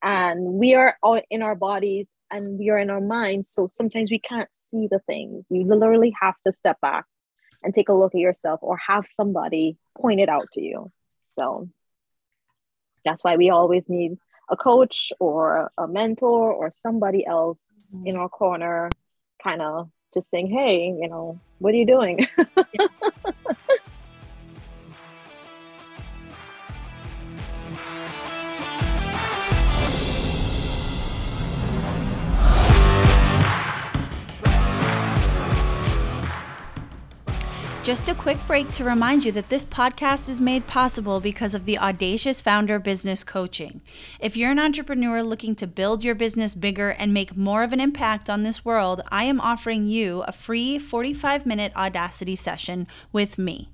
[0.02, 3.50] And we are all in our bodies and we are in our minds.
[3.50, 5.44] So sometimes we can't see the things.
[5.50, 7.06] You literally have to step back
[7.64, 10.86] and take a look at yourself or have somebody point it out to you.
[11.34, 11.68] So
[13.04, 14.18] that's why we always need
[14.50, 18.06] a coach or a mentor or somebody else mm-hmm.
[18.06, 18.90] in our corner
[19.42, 22.26] kind of just saying, hey, you know, what are you doing?
[37.86, 41.66] Just a quick break to remind you that this podcast is made possible because of
[41.66, 43.80] the Audacious Founder Business Coaching.
[44.18, 47.78] If you're an entrepreneur looking to build your business bigger and make more of an
[47.78, 53.38] impact on this world, I am offering you a free 45 minute Audacity session with
[53.38, 53.70] me.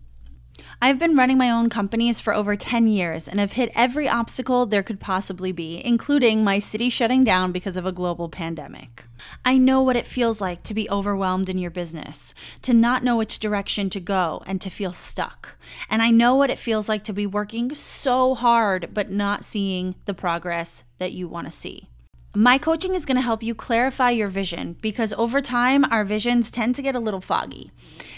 [0.80, 4.66] I've been running my own companies for over 10 years and have hit every obstacle
[4.66, 9.04] there could possibly be, including my city shutting down because of a global pandemic.
[9.44, 13.16] I know what it feels like to be overwhelmed in your business, to not know
[13.16, 15.56] which direction to go, and to feel stuck.
[15.88, 19.94] And I know what it feels like to be working so hard but not seeing
[20.06, 21.88] the progress that you want to see.
[22.34, 26.50] My coaching is going to help you clarify your vision because over time, our visions
[26.50, 27.70] tend to get a little foggy.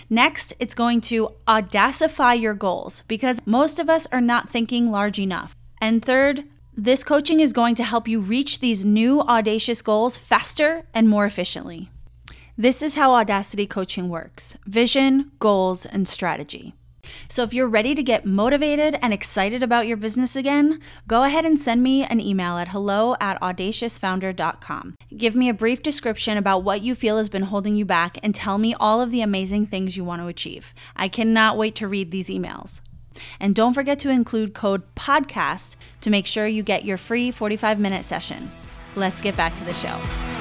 [0.08, 5.18] Next, it's going to audacify your goals because most of us are not thinking large
[5.18, 5.56] enough.
[5.80, 6.44] And third,
[6.76, 11.26] this coaching is going to help you reach these new audacious goals faster and more
[11.26, 11.90] efficiently.
[12.56, 16.74] This is how Audacity coaching works vision, goals, and strategy.
[17.28, 21.44] So if you're ready to get motivated and excited about your business again, go ahead
[21.44, 24.96] and send me an email at hello at audaciousfounder.com.
[25.16, 28.34] Give me a brief description about what you feel has been holding you back and
[28.34, 30.74] tell me all of the amazing things you want to achieve.
[30.96, 32.80] I cannot wait to read these emails.
[33.40, 37.78] And don't forget to include code PODCAST to make sure you get your free 45
[37.78, 38.50] minute session.
[38.96, 40.33] Let's get back to the show.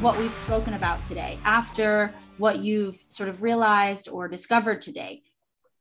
[0.00, 5.22] What we've spoken about today, after what you've sort of realized or discovered today,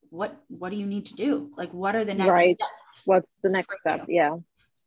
[0.09, 1.51] what what do you need to do?
[1.57, 2.55] Like what are the next right.
[2.55, 3.01] steps?
[3.05, 4.05] What's the next step?
[4.07, 4.15] You?
[4.15, 4.37] Yeah.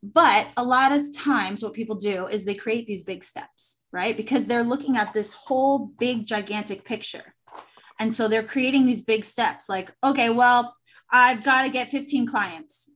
[0.02, 4.16] But a lot of times, what people do is they create these big steps, right?
[4.16, 7.34] Because they're looking at this whole big, gigantic picture.
[7.98, 10.74] And so they're creating these big steps like, okay, well,
[11.12, 12.90] I've got to get 15 clients.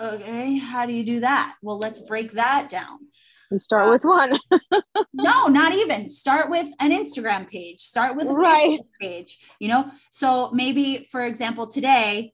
[0.00, 1.54] Okay, how do you do that?
[1.62, 3.07] Well, let's break that down.
[3.50, 4.38] And start uh, with one.
[5.12, 6.08] no, not even.
[6.08, 7.80] Start with an Instagram page.
[7.80, 8.80] Start with a right.
[8.80, 9.38] Facebook page.
[9.58, 12.32] You know, so maybe, for example, today,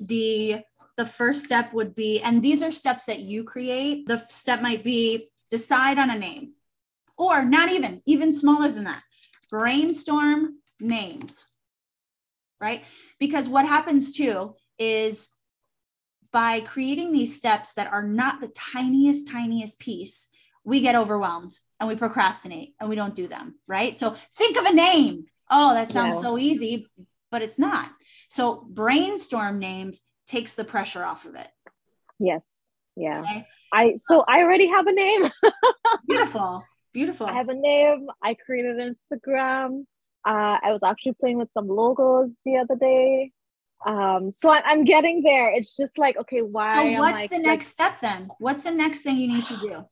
[0.00, 0.62] the
[0.96, 4.08] the first step would be, and these are steps that you create.
[4.08, 6.54] The step might be decide on a name,
[7.16, 9.02] or not even, even smaller than that.
[9.50, 11.46] Brainstorm names,
[12.60, 12.84] right?
[13.20, 15.28] Because what happens too is
[16.36, 20.28] by creating these steps that are not the tiniest, tiniest piece,
[20.64, 23.96] we get overwhelmed and we procrastinate and we don't do them, right?
[23.96, 25.24] So think of a name.
[25.50, 26.20] Oh, that sounds yeah.
[26.20, 26.88] so easy,
[27.30, 27.90] but it's not.
[28.28, 31.48] So brainstorm names takes the pressure off of it.
[32.18, 32.44] Yes.
[32.96, 33.20] Yeah.
[33.20, 33.46] Okay?
[33.72, 35.30] I so I already have a name.
[36.06, 36.66] beautiful.
[36.92, 37.28] Beautiful.
[37.28, 38.08] I have a name.
[38.22, 39.86] I created Instagram.
[40.22, 43.32] Uh, I was actually playing with some logos the other day.
[43.84, 45.52] Um, so I, am getting there.
[45.52, 46.74] It's just like, okay, why?
[46.74, 48.30] So what's like, the next step then?
[48.38, 49.84] What's the next thing you need to do?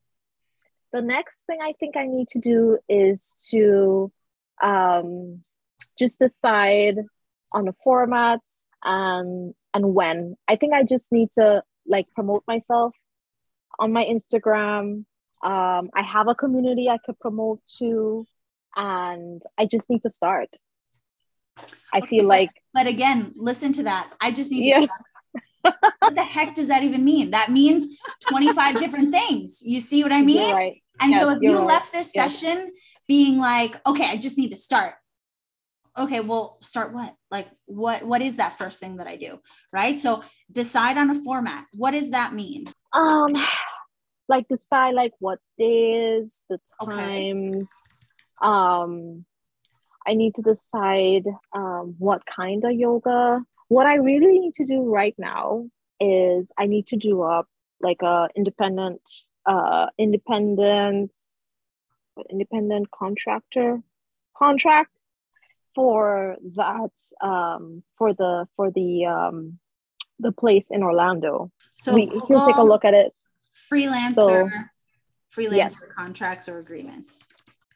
[0.92, 4.12] The next thing I think I need to do is to
[4.62, 5.42] um,
[5.98, 6.98] just decide
[7.52, 10.36] on the formats and and when.
[10.48, 12.94] I think I just need to like promote myself
[13.78, 15.04] on my Instagram.
[15.42, 18.26] Um, I have a community I could promote to
[18.76, 20.48] and I just need to start.
[21.92, 22.50] I okay, feel like.
[22.72, 24.12] But again, listen to that.
[24.20, 24.80] I just need yeah.
[24.80, 24.88] to
[26.00, 27.30] what the heck does that even mean?
[27.30, 29.62] That means 25 different things.
[29.64, 30.54] You see what I mean?
[30.54, 30.82] Right.
[31.00, 31.66] And yes, so if you right.
[31.66, 32.38] left this yes.
[32.38, 32.70] session
[33.08, 34.94] being like, okay, I just need to start.
[35.96, 37.14] Okay, well, start what?
[37.30, 39.38] Like what what is that first thing that I do?
[39.72, 39.98] Right?
[39.98, 41.64] So decide on a format.
[41.76, 42.66] What does that mean?
[42.92, 43.34] Um
[44.28, 47.64] like decide like what days, the times, okay
[48.40, 49.24] um,
[50.06, 53.42] I need to decide um, what kind of yoga.
[53.68, 55.66] What I really need to do right now
[56.00, 57.44] is I need to do a
[57.80, 59.02] like a independent,
[59.46, 61.10] uh, independent,
[62.30, 63.80] independent contractor
[64.36, 65.00] contract
[65.74, 69.58] for that um, for the for the um,
[70.18, 71.50] the place in Orlando.
[71.70, 73.12] So we, he'll take a look at it.
[73.70, 74.48] Freelancer, so,
[75.34, 75.88] freelancer yes.
[75.96, 77.26] contracts or agreements.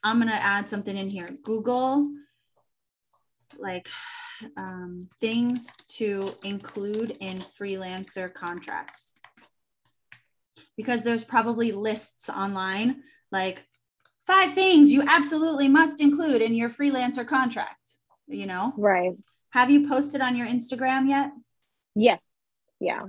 [0.02, 1.28] I'm going to add something in here.
[1.42, 2.06] Google
[3.58, 3.88] like
[4.56, 9.14] um, things to include in freelancer contracts.
[10.76, 13.66] Because there's probably lists online like
[14.26, 18.72] five things you absolutely must include in your freelancer contract, you know?
[18.76, 19.12] Right.
[19.50, 21.32] Have you posted on your Instagram yet?
[21.94, 22.20] Yes.
[22.80, 23.02] Yeah.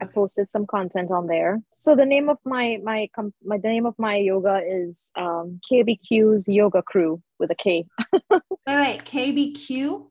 [0.00, 1.62] I posted some content on there.
[1.72, 3.08] So the name of my my
[3.44, 7.86] my the name of my yoga is um, KBQ's Yoga Crew with a K.
[8.30, 10.08] wait, wait, KBQ.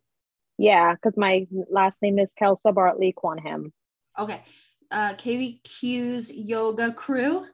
[0.57, 3.71] Yeah, because my last name is Kelsa Bartley Quanham.
[4.17, 4.41] Okay,
[4.91, 7.45] uh, KBQ's Yoga Crew.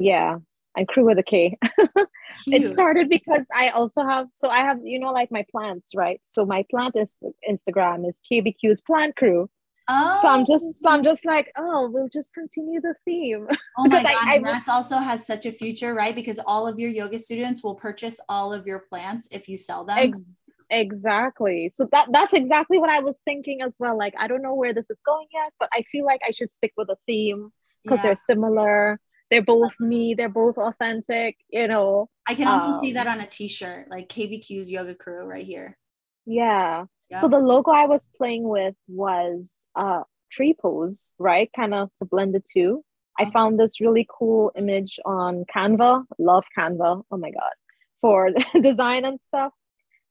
[0.00, 0.38] Yeah,
[0.76, 1.58] and crew with a K.
[2.48, 6.20] it started because I also have so I have you know like my plants right.
[6.24, 7.16] So my plant is
[7.48, 9.48] Instagram is KBQ's Plant Crew
[9.88, 10.18] Oh.
[10.20, 13.46] So I'm just, so I'm just like, oh, we'll just continue the theme.
[13.78, 16.14] Oh my god, I, I, that's also has such a future, right?
[16.14, 19.84] Because all of your yoga students will purchase all of your plants if you sell
[19.84, 19.98] them.
[19.98, 20.20] Ex-
[20.68, 21.72] exactly.
[21.74, 23.96] So that that's exactly what I was thinking as well.
[23.96, 26.50] Like, I don't know where this is going yet, but I feel like I should
[26.50, 27.50] stick with a theme
[27.82, 28.02] because yeah.
[28.02, 29.00] they're similar.
[29.30, 30.14] They're both me.
[30.14, 31.36] They're both authentic.
[31.48, 32.10] You know.
[32.28, 35.78] I can also um, see that on a T-shirt, like KBQ's Yoga Crew, right here.
[36.26, 36.84] Yeah.
[37.10, 37.18] Yeah.
[37.20, 41.50] So the logo I was playing with was uh, tree pose, right?
[41.54, 42.84] Kind of to blend the two.
[43.18, 46.04] I found this really cool image on Canva.
[46.18, 47.02] Love Canva.
[47.10, 47.52] Oh my God.
[48.00, 48.30] For
[48.60, 49.52] design and stuff.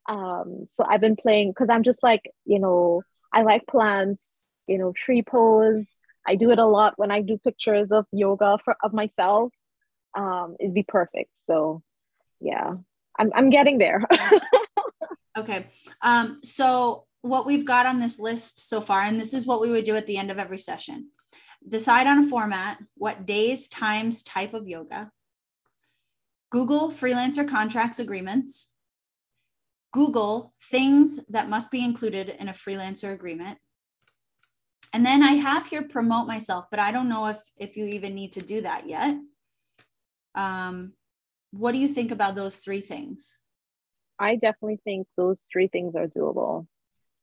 [0.09, 4.77] Um, so I've been playing because I'm just like, you know, I like plants, you
[4.77, 5.95] know, tree pose.
[6.25, 9.53] I do it a lot when I do pictures of yoga for of myself.
[10.15, 11.29] Um, it'd be perfect.
[11.45, 11.81] So
[12.41, 12.73] yeah,
[13.17, 14.03] I'm I'm getting there.
[15.37, 15.67] okay.
[16.01, 19.69] Um, so what we've got on this list so far, and this is what we
[19.69, 21.11] would do at the end of every session
[21.67, 25.11] decide on a format, what days, times, type of yoga,
[26.49, 28.71] Google freelancer contracts agreements,
[29.91, 33.57] Google things that must be included in a freelancer agreement.
[34.93, 38.15] And then I have here promote myself, but I don't know if, if you even
[38.15, 39.15] need to do that yet.
[40.35, 40.93] Um,
[41.51, 43.35] what do you think about those three things?
[44.19, 46.67] I definitely think those three things are doable.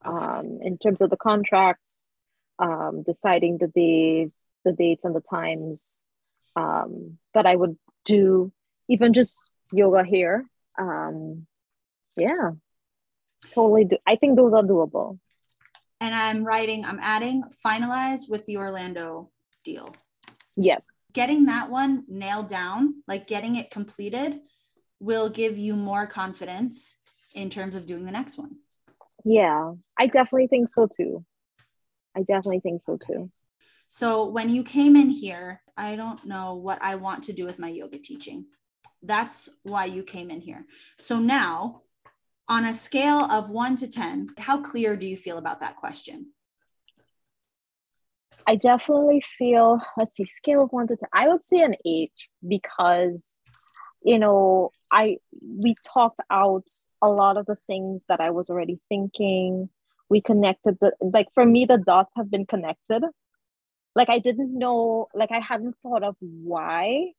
[0.05, 2.09] Um, in terms of the contracts,
[2.59, 4.31] um, deciding the days,
[4.65, 6.05] the dates, and the times
[6.57, 8.53] um, that I would do,
[8.89, 10.47] even just yoga here.
[10.79, 11.47] Um,
[12.17, 12.51] yeah,
[13.53, 13.85] totally.
[13.85, 15.19] Do- I think those are doable.
[16.01, 19.31] And I'm writing, I'm adding finalize with the Orlando
[19.65, 19.89] deal.
[20.57, 20.83] Yes.
[21.13, 24.41] Getting that one nailed down, like getting it completed,
[25.05, 26.97] will give you more confidence
[27.35, 28.57] in terms of doing the next one.
[29.25, 31.25] Yeah, I definitely think so too.
[32.17, 33.31] I definitely think so too.
[33.89, 37.59] So when you came in here, I don't know what I want to do with
[37.59, 38.47] my yoga teaching.
[39.03, 40.65] That's why you came in here.
[40.99, 41.83] So now,
[42.49, 46.33] on a scale of one to 10, how clear do you feel about that question?
[48.47, 52.29] I definitely feel, let's see, scale of one to 10, I would say an eight
[52.47, 53.37] because,
[54.05, 56.69] you know, I, we talked out
[57.01, 59.71] a lot of the things that I was already thinking.
[60.11, 63.03] We connected the, like for me, the dots have been connected.
[63.97, 67.13] Like I didn't know, like I hadn't thought of why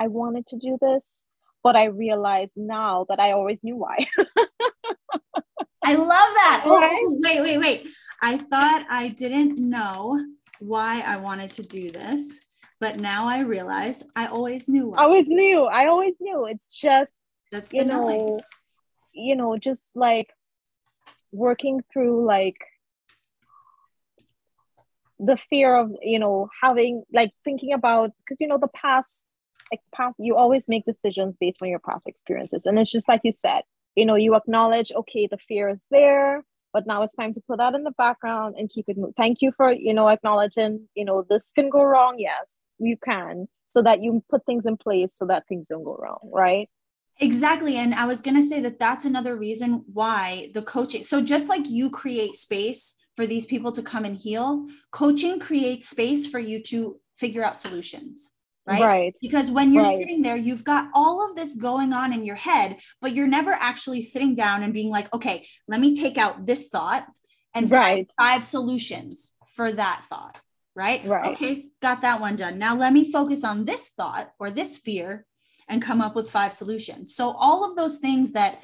[0.00, 1.26] I wanted to do this,
[1.62, 4.06] but I realized now that I always knew why.
[5.84, 6.62] I love that.
[6.64, 7.88] Oh, oh, wait, wait, wait.
[8.22, 10.18] I thought I didn't know
[10.60, 12.38] why I wanted to do this,
[12.82, 14.92] but now I realize I always knew.
[14.96, 15.66] I always knew.
[15.66, 16.46] I always knew.
[16.46, 17.14] It's just
[17.52, 18.40] that's you know,
[19.12, 20.30] you know, just like
[21.30, 22.56] working through like
[25.20, 29.28] the fear of you know having like thinking about because you know the past
[29.70, 33.20] like past you always make decisions based on your past experiences and it's just like
[33.22, 33.62] you said
[33.94, 37.58] you know you acknowledge okay the fear is there but now it's time to put
[37.58, 39.14] that in the background and keep it moving.
[39.14, 42.16] Thank you for, you know, acknowledging, you know, this can go wrong.
[42.18, 42.54] Yes,
[42.86, 43.48] you can.
[43.66, 46.68] So that you put things in place so that things don't go wrong, right?
[47.20, 47.76] Exactly.
[47.76, 51.02] And I was going to say that that's another reason why the coaching.
[51.02, 55.88] So just like you create space for these people to come and heal, coaching creates
[55.88, 58.32] space for you to figure out solutions
[58.66, 58.82] right?
[58.82, 59.18] Right.
[59.20, 59.98] Because when you're right.
[59.98, 63.52] sitting there, you've got all of this going on in your head, but you're never
[63.52, 67.06] actually sitting down and being like, okay, let me take out this thought
[67.54, 68.08] and right.
[68.18, 70.40] five, five solutions for that thought.
[70.74, 71.04] Right?
[71.04, 71.32] Right.
[71.32, 72.58] Okay, got that one done.
[72.58, 75.26] Now let me focus on this thought or this fear
[75.68, 77.14] and come up with five solutions.
[77.14, 78.62] So all of those things that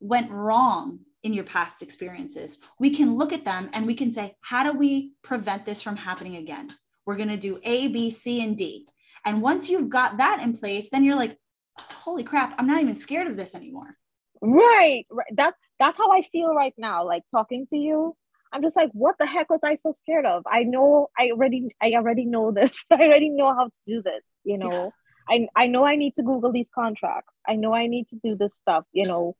[0.00, 4.36] went wrong in your past experiences, we can look at them and we can say,
[4.40, 6.70] how do we prevent this from happening again?
[7.04, 8.86] We're going to do A, B, C, and D.
[9.24, 11.36] And once you've got that in place, then you're like,
[11.78, 13.96] holy crap, I'm not even scared of this anymore.
[14.40, 15.06] Right.
[15.10, 15.26] right.
[15.34, 17.04] That's that's how I feel right now.
[17.04, 18.16] Like talking to you.
[18.52, 20.42] I'm just like, what the heck was I so scared of?
[20.46, 22.84] I know I already I already know this.
[22.90, 24.92] I already know how to do this, you know.
[25.28, 27.34] I I know I need to Google these contracts.
[27.46, 29.36] I know I need to do this stuff, you know,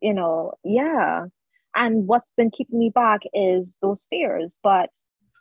[0.00, 1.26] you know, yeah.
[1.76, 4.56] And what's been keeping me back is those fears.
[4.62, 4.90] But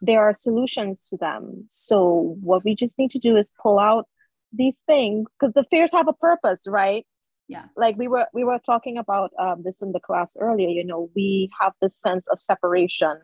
[0.01, 1.65] there are solutions to them.
[1.69, 4.05] So what we just need to do is pull out
[4.51, 7.05] these things because the fears have a purpose, right?
[7.47, 7.65] Yeah.
[7.75, 10.69] Like we were we were talking about um, this in the class earlier.
[10.69, 13.19] You know, we have this sense of separation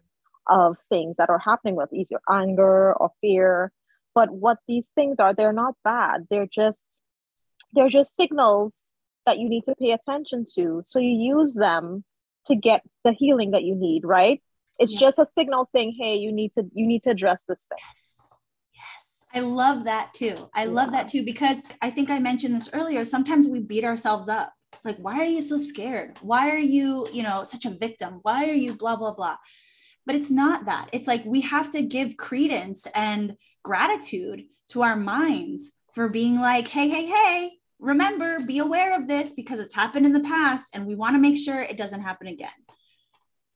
[0.47, 3.71] of things that are happening with either anger or fear.
[4.15, 6.27] But what these things are, they're not bad.
[6.29, 7.01] They're just
[7.73, 8.93] they're just signals
[9.25, 10.81] that you need to pay attention to.
[10.83, 12.03] So you use them
[12.45, 14.41] to get the healing that you need, right?
[14.79, 14.99] it's yeah.
[14.99, 18.08] just a signal saying hey you need to you need to address this thing yes
[19.33, 20.69] i love that too i yeah.
[20.69, 24.53] love that too because i think i mentioned this earlier sometimes we beat ourselves up
[24.83, 28.49] like why are you so scared why are you you know such a victim why
[28.49, 29.35] are you blah blah blah
[30.05, 34.95] but it's not that it's like we have to give credence and gratitude to our
[34.95, 40.05] minds for being like hey hey hey remember be aware of this because it's happened
[40.05, 42.49] in the past and we want to make sure it doesn't happen again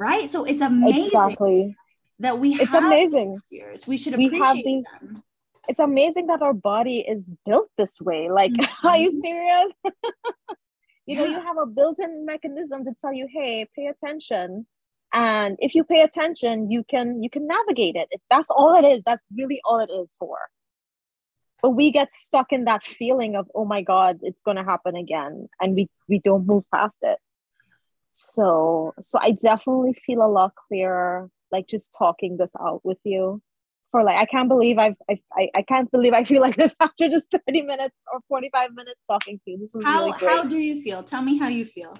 [0.04, 0.30] right?
[0.30, 1.76] So it's amazing exactly.
[2.20, 3.38] that we it's amazing.
[3.50, 3.88] Fears.
[3.88, 5.24] We should appreciate we have these, them.
[5.68, 8.30] It's amazing that our body is built this way.
[8.30, 8.88] Like, mm-hmm.
[8.88, 9.74] are you serious?
[11.06, 14.66] you know, you have a built-in mechanism to tell you, hey, pay attention.
[15.14, 18.08] And if you pay attention, you can you can navigate it.
[18.10, 20.38] If that's all it is, that's really all it is for.
[21.62, 25.50] But we get stuck in that feeling of, oh my God, it's gonna happen again.
[25.62, 27.20] And we we don't move past it
[28.14, 33.42] so so i definitely feel a lot clearer like just talking this out with you
[33.94, 37.08] for like i can't believe i've i, I can't believe i feel like this after
[37.08, 39.60] just 30 minutes or 45 minutes talking to you.
[39.60, 40.30] This was how, really great.
[40.32, 41.04] how do you feel?
[41.04, 41.96] Tell me how you feel.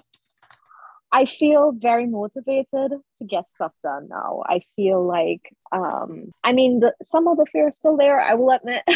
[1.12, 4.42] I feel very motivated to get stuff done now.
[4.46, 5.42] I feel like
[5.72, 8.82] um i mean the, some of the fear is still there i will admit.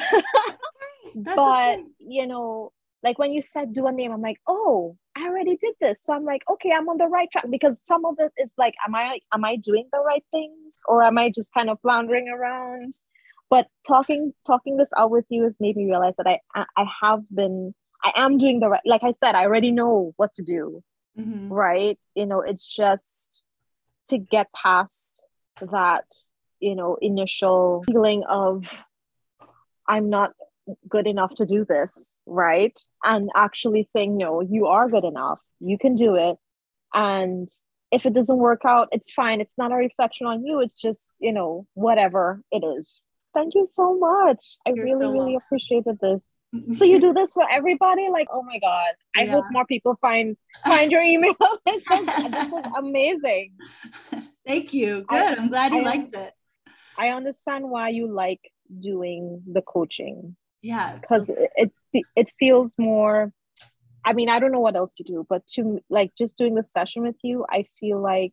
[1.14, 1.84] But okay.
[2.00, 2.70] you know
[3.02, 5.98] like when you said do a name, I'm like, oh, I already did this.
[6.02, 8.74] So I'm like, okay, I'm on the right track because some of it is like,
[8.86, 12.28] am I am I doing the right things or am I just kind of floundering
[12.28, 12.94] around?
[13.50, 17.22] But talking talking this out with you has made me realize that I I have
[17.34, 20.82] been I am doing the right like I said, I already know what to do.
[21.18, 21.52] Mm-hmm.
[21.52, 21.98] Right.
[22.14, 23.42] You know, it's just
[24.08, 25.24] to get past
[25.60, 26.04] that,
[26.60, 28.64] you know, initial feeling of
[29.88, 30.32] I'm not
[30.88, 32.78] good enough to do this, right?
[33.04, 35.38] And actually saying, no, you are good enough.
[35.60, 36.36] You can do it.
[36.94, 37.48] And
[37.90, 39.40] if it doesn't work out, it's fine.
[39.40, 40.60] It's not a reflection on you.
[40.60, 43.02] It's just, you know, whatever it is.
[43.34, 44.56] Thank you so much.
[44.66, 46.20] I You're really, so really appreciated this.
[46.76, 48.08] So you do this for everybody?
[48.08, 48.94] Like, oh my God.
[49.14, 49.32] I yeah.
[49.32, 51.34] hope more people find find your email.
[51.66, 52.08] this is
[52.78, 53.52] amazing.
[54.46, 55.04] Thank you.
[55.06, 55.18] Good.
[55.18, 56.32] I, I'm glad you I, liked it.
[56.96, 58.40] I understand why you like
[58.80, 60.96] doing the coaching yeah.
[60.96, 63.32] Because it, it feels more
[64.04, 66.62] i mean i don't know what else to do but to like just doing the
[66.62, 68.32] session with you i feel like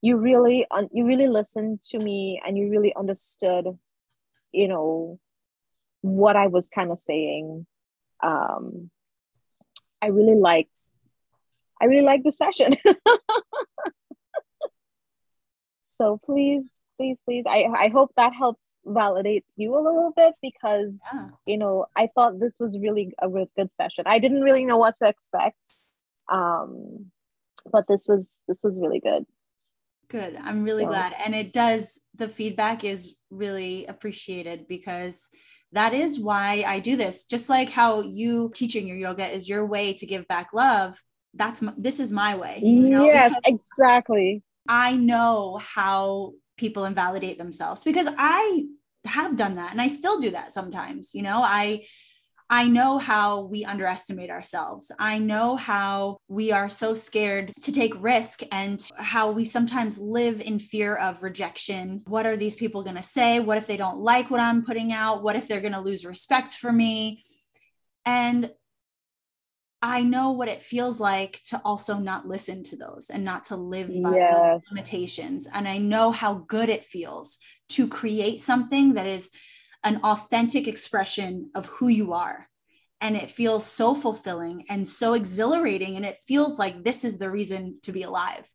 [0.00, 3.66] you really you really listened to me and you really understood
[4.52, 5.18] you know
[6.00, 7.66] what i was kind of saying.
[8.22, 8.90] Um
[10.02, 10.78] i really liked
[11.80, 12.76] i really liked the session.
[15.82, 20.98] So please please please i i hope that helps validate you a little bit because
[21.12, 21.28] yeah.
[21.46, 24.78] you know i thought this was really a really good session i didn't really know
[24.78, 25.56] what to expect
[26.30, 27.06] um
[27.70, 29.24] but this was this was really good
[30.08, 30.90] good i'm really so.
[30.90, 35.28] glad and it does the feedback is really appreciated because
[35.72, 39.64] that is why i do this just like how you teaching your yoga is your
[39.66, 41.02] way to give back love
[41.34, 43.04] that's my, this is my way you know?
[43.04, 48.64] yes because exactly i know how people invalidate themselves because I
[49.06, 51.14] have done that and I still do that sometimes.
[51.14, 51.84] You know, I
[52.50, 54.92] I know how we underestimate ourselves.
[54.98, 60.40] I know how we are so scared to take risk and how we sometimes live
[60.42, 62.02] in fear of rejection.
[62.06, 63.40] What are these people going to say?
[63.40, 65.22] What if they don't like what I'm putting out?
[65.22, 67.24] What if they're going to lose respect for me?
[68.04, 68.50] And
[69.86, 73.56] I know what it feels like to also not listen to those and not to
[73.56, 74.62] live by yes.
[74.70, 75.46] limitations.
[75.52, 79.30] And I know how good it feels to create something that is
[79.84, 82.48] an authentic expression of who you are.
[83.02, 85.96] And it feels so fulfilling and so exhilarating.
[85.96, 88.50] And it feels like this is the reason to be alive.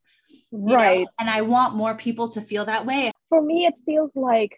[0.51, 1.01] Right.
[1.01, 1.07] Know?
[1.19, 3.11] And I want more people to feel that way.
[3.29, 4.57] For me, it feels like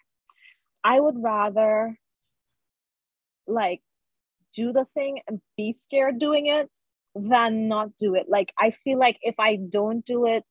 [0.86, 2.00] I would rather
[3.46, 3.82] like
[4.56, 6.70] do the thing and be scared doing it
[7.16, 8.28] than not do it.
[8.28, 10.44] Like I feel like if I don't do it,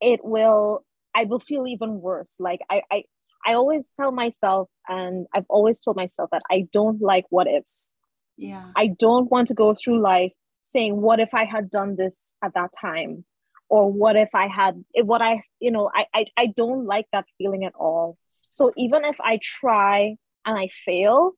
[0.00, 0.84] it will
[1.14, 2.36] I will feel even worse.
[2.40, 3.04] Like I I
[3.46, 7.92] I always tell myself and I've always told myself that I don't like what ifs.
[8.36, 8.70] Yeah.
[8.74, 10.32] I don't want to go through life
[10.62, 13.24] saying what if I had done this at that time
[13.68, 17.26] or what if I had what I you know I I, I don't like that
[17.38, 18.18] feeling at all.
[18.50, 21.32] So even if I try and I fail,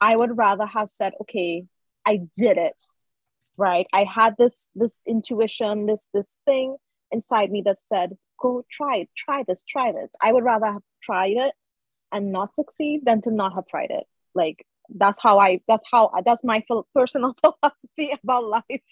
[0.00, 1.64] I would rather have said, okay,
[2.06, 2.80] I did it.
[3.56, 3.86] Right.
[3.92, 6.76] I had this this intuition, this this thing
[7.10, 10.10] inside me that said, go try it, try this, try this.
[10.22, 11.52] I would rather have tried it
[12.12, 14.04] and not succeed than to not have tried it.
[14.34, 18.82] Like that's how I that's how that's my personal philosophy about life.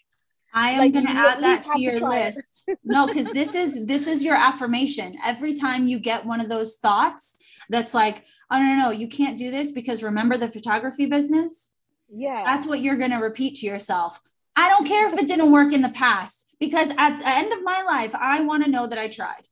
[0.59, 2.69] I am like, going to add that to your list.
[2.85, 5.17] no, because this is this is your affirmation.
[5.25, 9.09] Every time you get one of those thoughts that's like, oh no, no, no, you
[9.09, 11.73] can't do this because remember the photography business?
[12.13, 12.43] Yeah.
[12.45, 14.21] That's what you're going to repeat to yourself.
[14.57, 17.63] I don't care if it didn't work in the past because at the end of
[17.63, 19.43] my life, I want to know that I tried.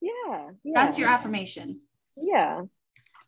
[0.00, 0.72] Yeah, yeah.
[0.74, 1.80] That's your affirmation.
[2.16, 2.62] Yeah.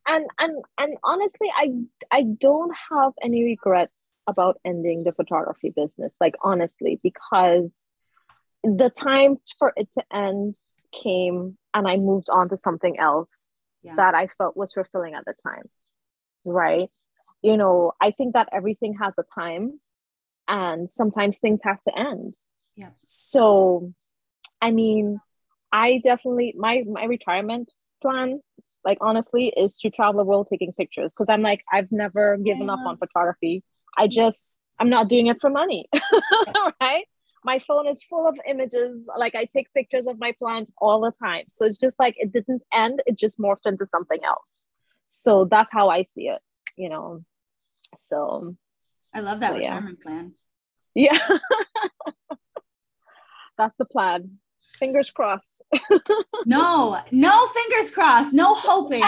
[0.06, 1.74] And and and honestly, I
[2.10, 3.92] I don't have any regrets
[4.28, 7.72] about ending the photography business, like honestly, because
[8.62, 10.54] the time for it to end
[10.92, 13.48] came and I moved on to something else
[13.82, 13.94] yeah.
[13.96, 15.64] that I felt was fulfilling at the time.
[16.44, 16.90] Right.
[17.42, 19.80] You know, I think that everything has a time
[20.46, 22.34] and sometimes things have to end.
[22.76, 22.90] Yeah.
[23.06, 23.94] So,
[24.60, 25.20] I mean,
[25.72, 27.72] I definitely, my, my retirement
[28.02, 28.40] plan,
[28.84, 32.68] like honestly, is to travel the world taking pictures because I'm like, I've never given
[32.68, 33.62] up on photography
[33.96, 35.88] I just, I'm not doing it for money,
[36.80, 37.04] right?
[37.44, 39.08] My phone is full of images.
[39.16, 41.44] Like I take pictures of my plants all the time.
[41.48, 44.48] So it's just like it didn't end, it just morphed into something else.
[45.06, 46.40] So that's how I see it,
[46.76, 47.24] you know.
[47.98, 48.56] So
[49.14, 50.10] I love that so, retirement yeah.
[50.10, 50.34] plan.
[50.94, 51.18] Yeah.
[53.58, 54.38] that's the plan.
[54.78, 55.62] Fingers crossed.
[56.46, 59.02] no, no fingers crossed, no hoping.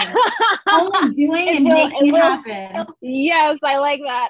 [0.69, 2.93] Only doing and will, making it, happen.
[3.01, 4.29] Yes, I like that.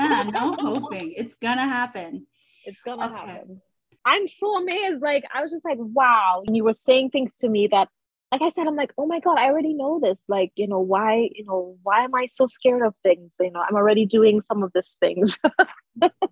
[0.00, 1.12] yeah, no hoping.
[1.16, 2.26] It's gonna happen.
[2.64, 3.14] It's gonna okay.
[3.14, 3.62] happen.
[4.04, 5.02] I'm so amazed.
[5.02, 6.42] Like I was just like, wow.
[6.46, 7.88] And you were saying things to me that
[8.30, 10.24] like I said, I'm like, oh my God, I already know this.
[10.28, 13.30] Like, you know, why, you know, why am I so scared of things?
[13.40, 15.38] You know, I'm already doing some of these things.
[16.00, 16.26] Mm-hmm.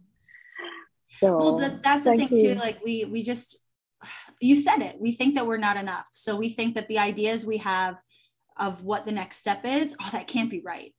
[1.01, 2.55] so well, that, that's the thing you.
[2.55, 2.61] too.
[2.61, 3.59] Like we we just
[4.41, 4.97] you said it.
[5.01, 6.09] We think that we're not enough.
[6.13, 8.01] So we think that the ideas we have
[8.59, 10.95] of what the next step is, oh, that can't be right.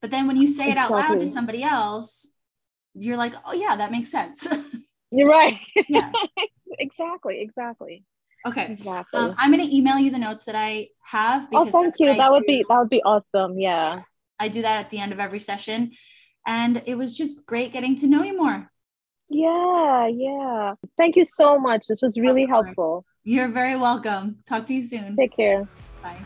[0.00, 1.00] But then when you say it exactly.
[1.00, 2.28] out loud to somebody else,
[2.94, 4.46] you're like, oh yeah, that makes sense.
[5.12, 5.58] You're right.
[5.88, 6.10] Yeah.
[6.78, 7.40] exactly.
[7.40, 8.04] Exactly.
[8.46, 8.72] Okay.
[8.72, 9.20] Exactly.
[9.20, 11.48] Um, I'm going to email you the notes that I have.
[11.52, 12.16] oh, thank you.
[12.16, 13.58] That would be that would be awesome.
[13.58, 14.00] Yeah.
[14.38, 15.92] I do that at the end of every session,
[16.46, 18.71] and it was just great getting to know you more.
[19.32, 20.74] Yeah, yeah.
[20.98, 21.86] Thank you so much.
[21.88, 23.04] This was really helpful.
[23.24, 24.38] You're very welcome.
[24.46, 25.16] Talk to you soon.
[25.16, 25.66] Take care.
[26.02, 26.18] Bye.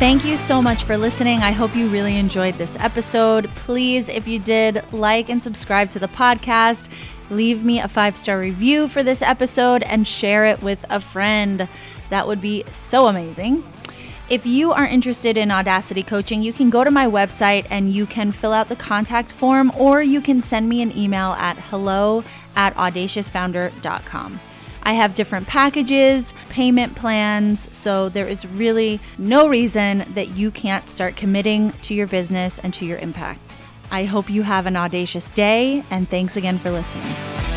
[0.00, 1.40] Thank you so much for listening.
[1.40, 3.50] I hope you really enjoyed this episode.
[3.50, 6.90] Please, if you did, like and subscribe to the podcast.
[7.28, 11.68] Leave me a five star review for this episode and share it with a friend.
[12.08, 13.62] That would be so amazing.
[14.30, 18.06] If you are interested in Audacity coaching, you can go to my website and you
[18.06, 22.24] can fill out the contact form or you can send me an email at hello
[22.56, 24.40] at audaciousfounder.com.
[24.82, 30.86] I have different packages, payment plans, so there is really no reason that you can't
[30.86, 33.56] start committing to your business and to your impact.
[33.90, 37.49] I hope you have an audacious day, and thanks again for listening.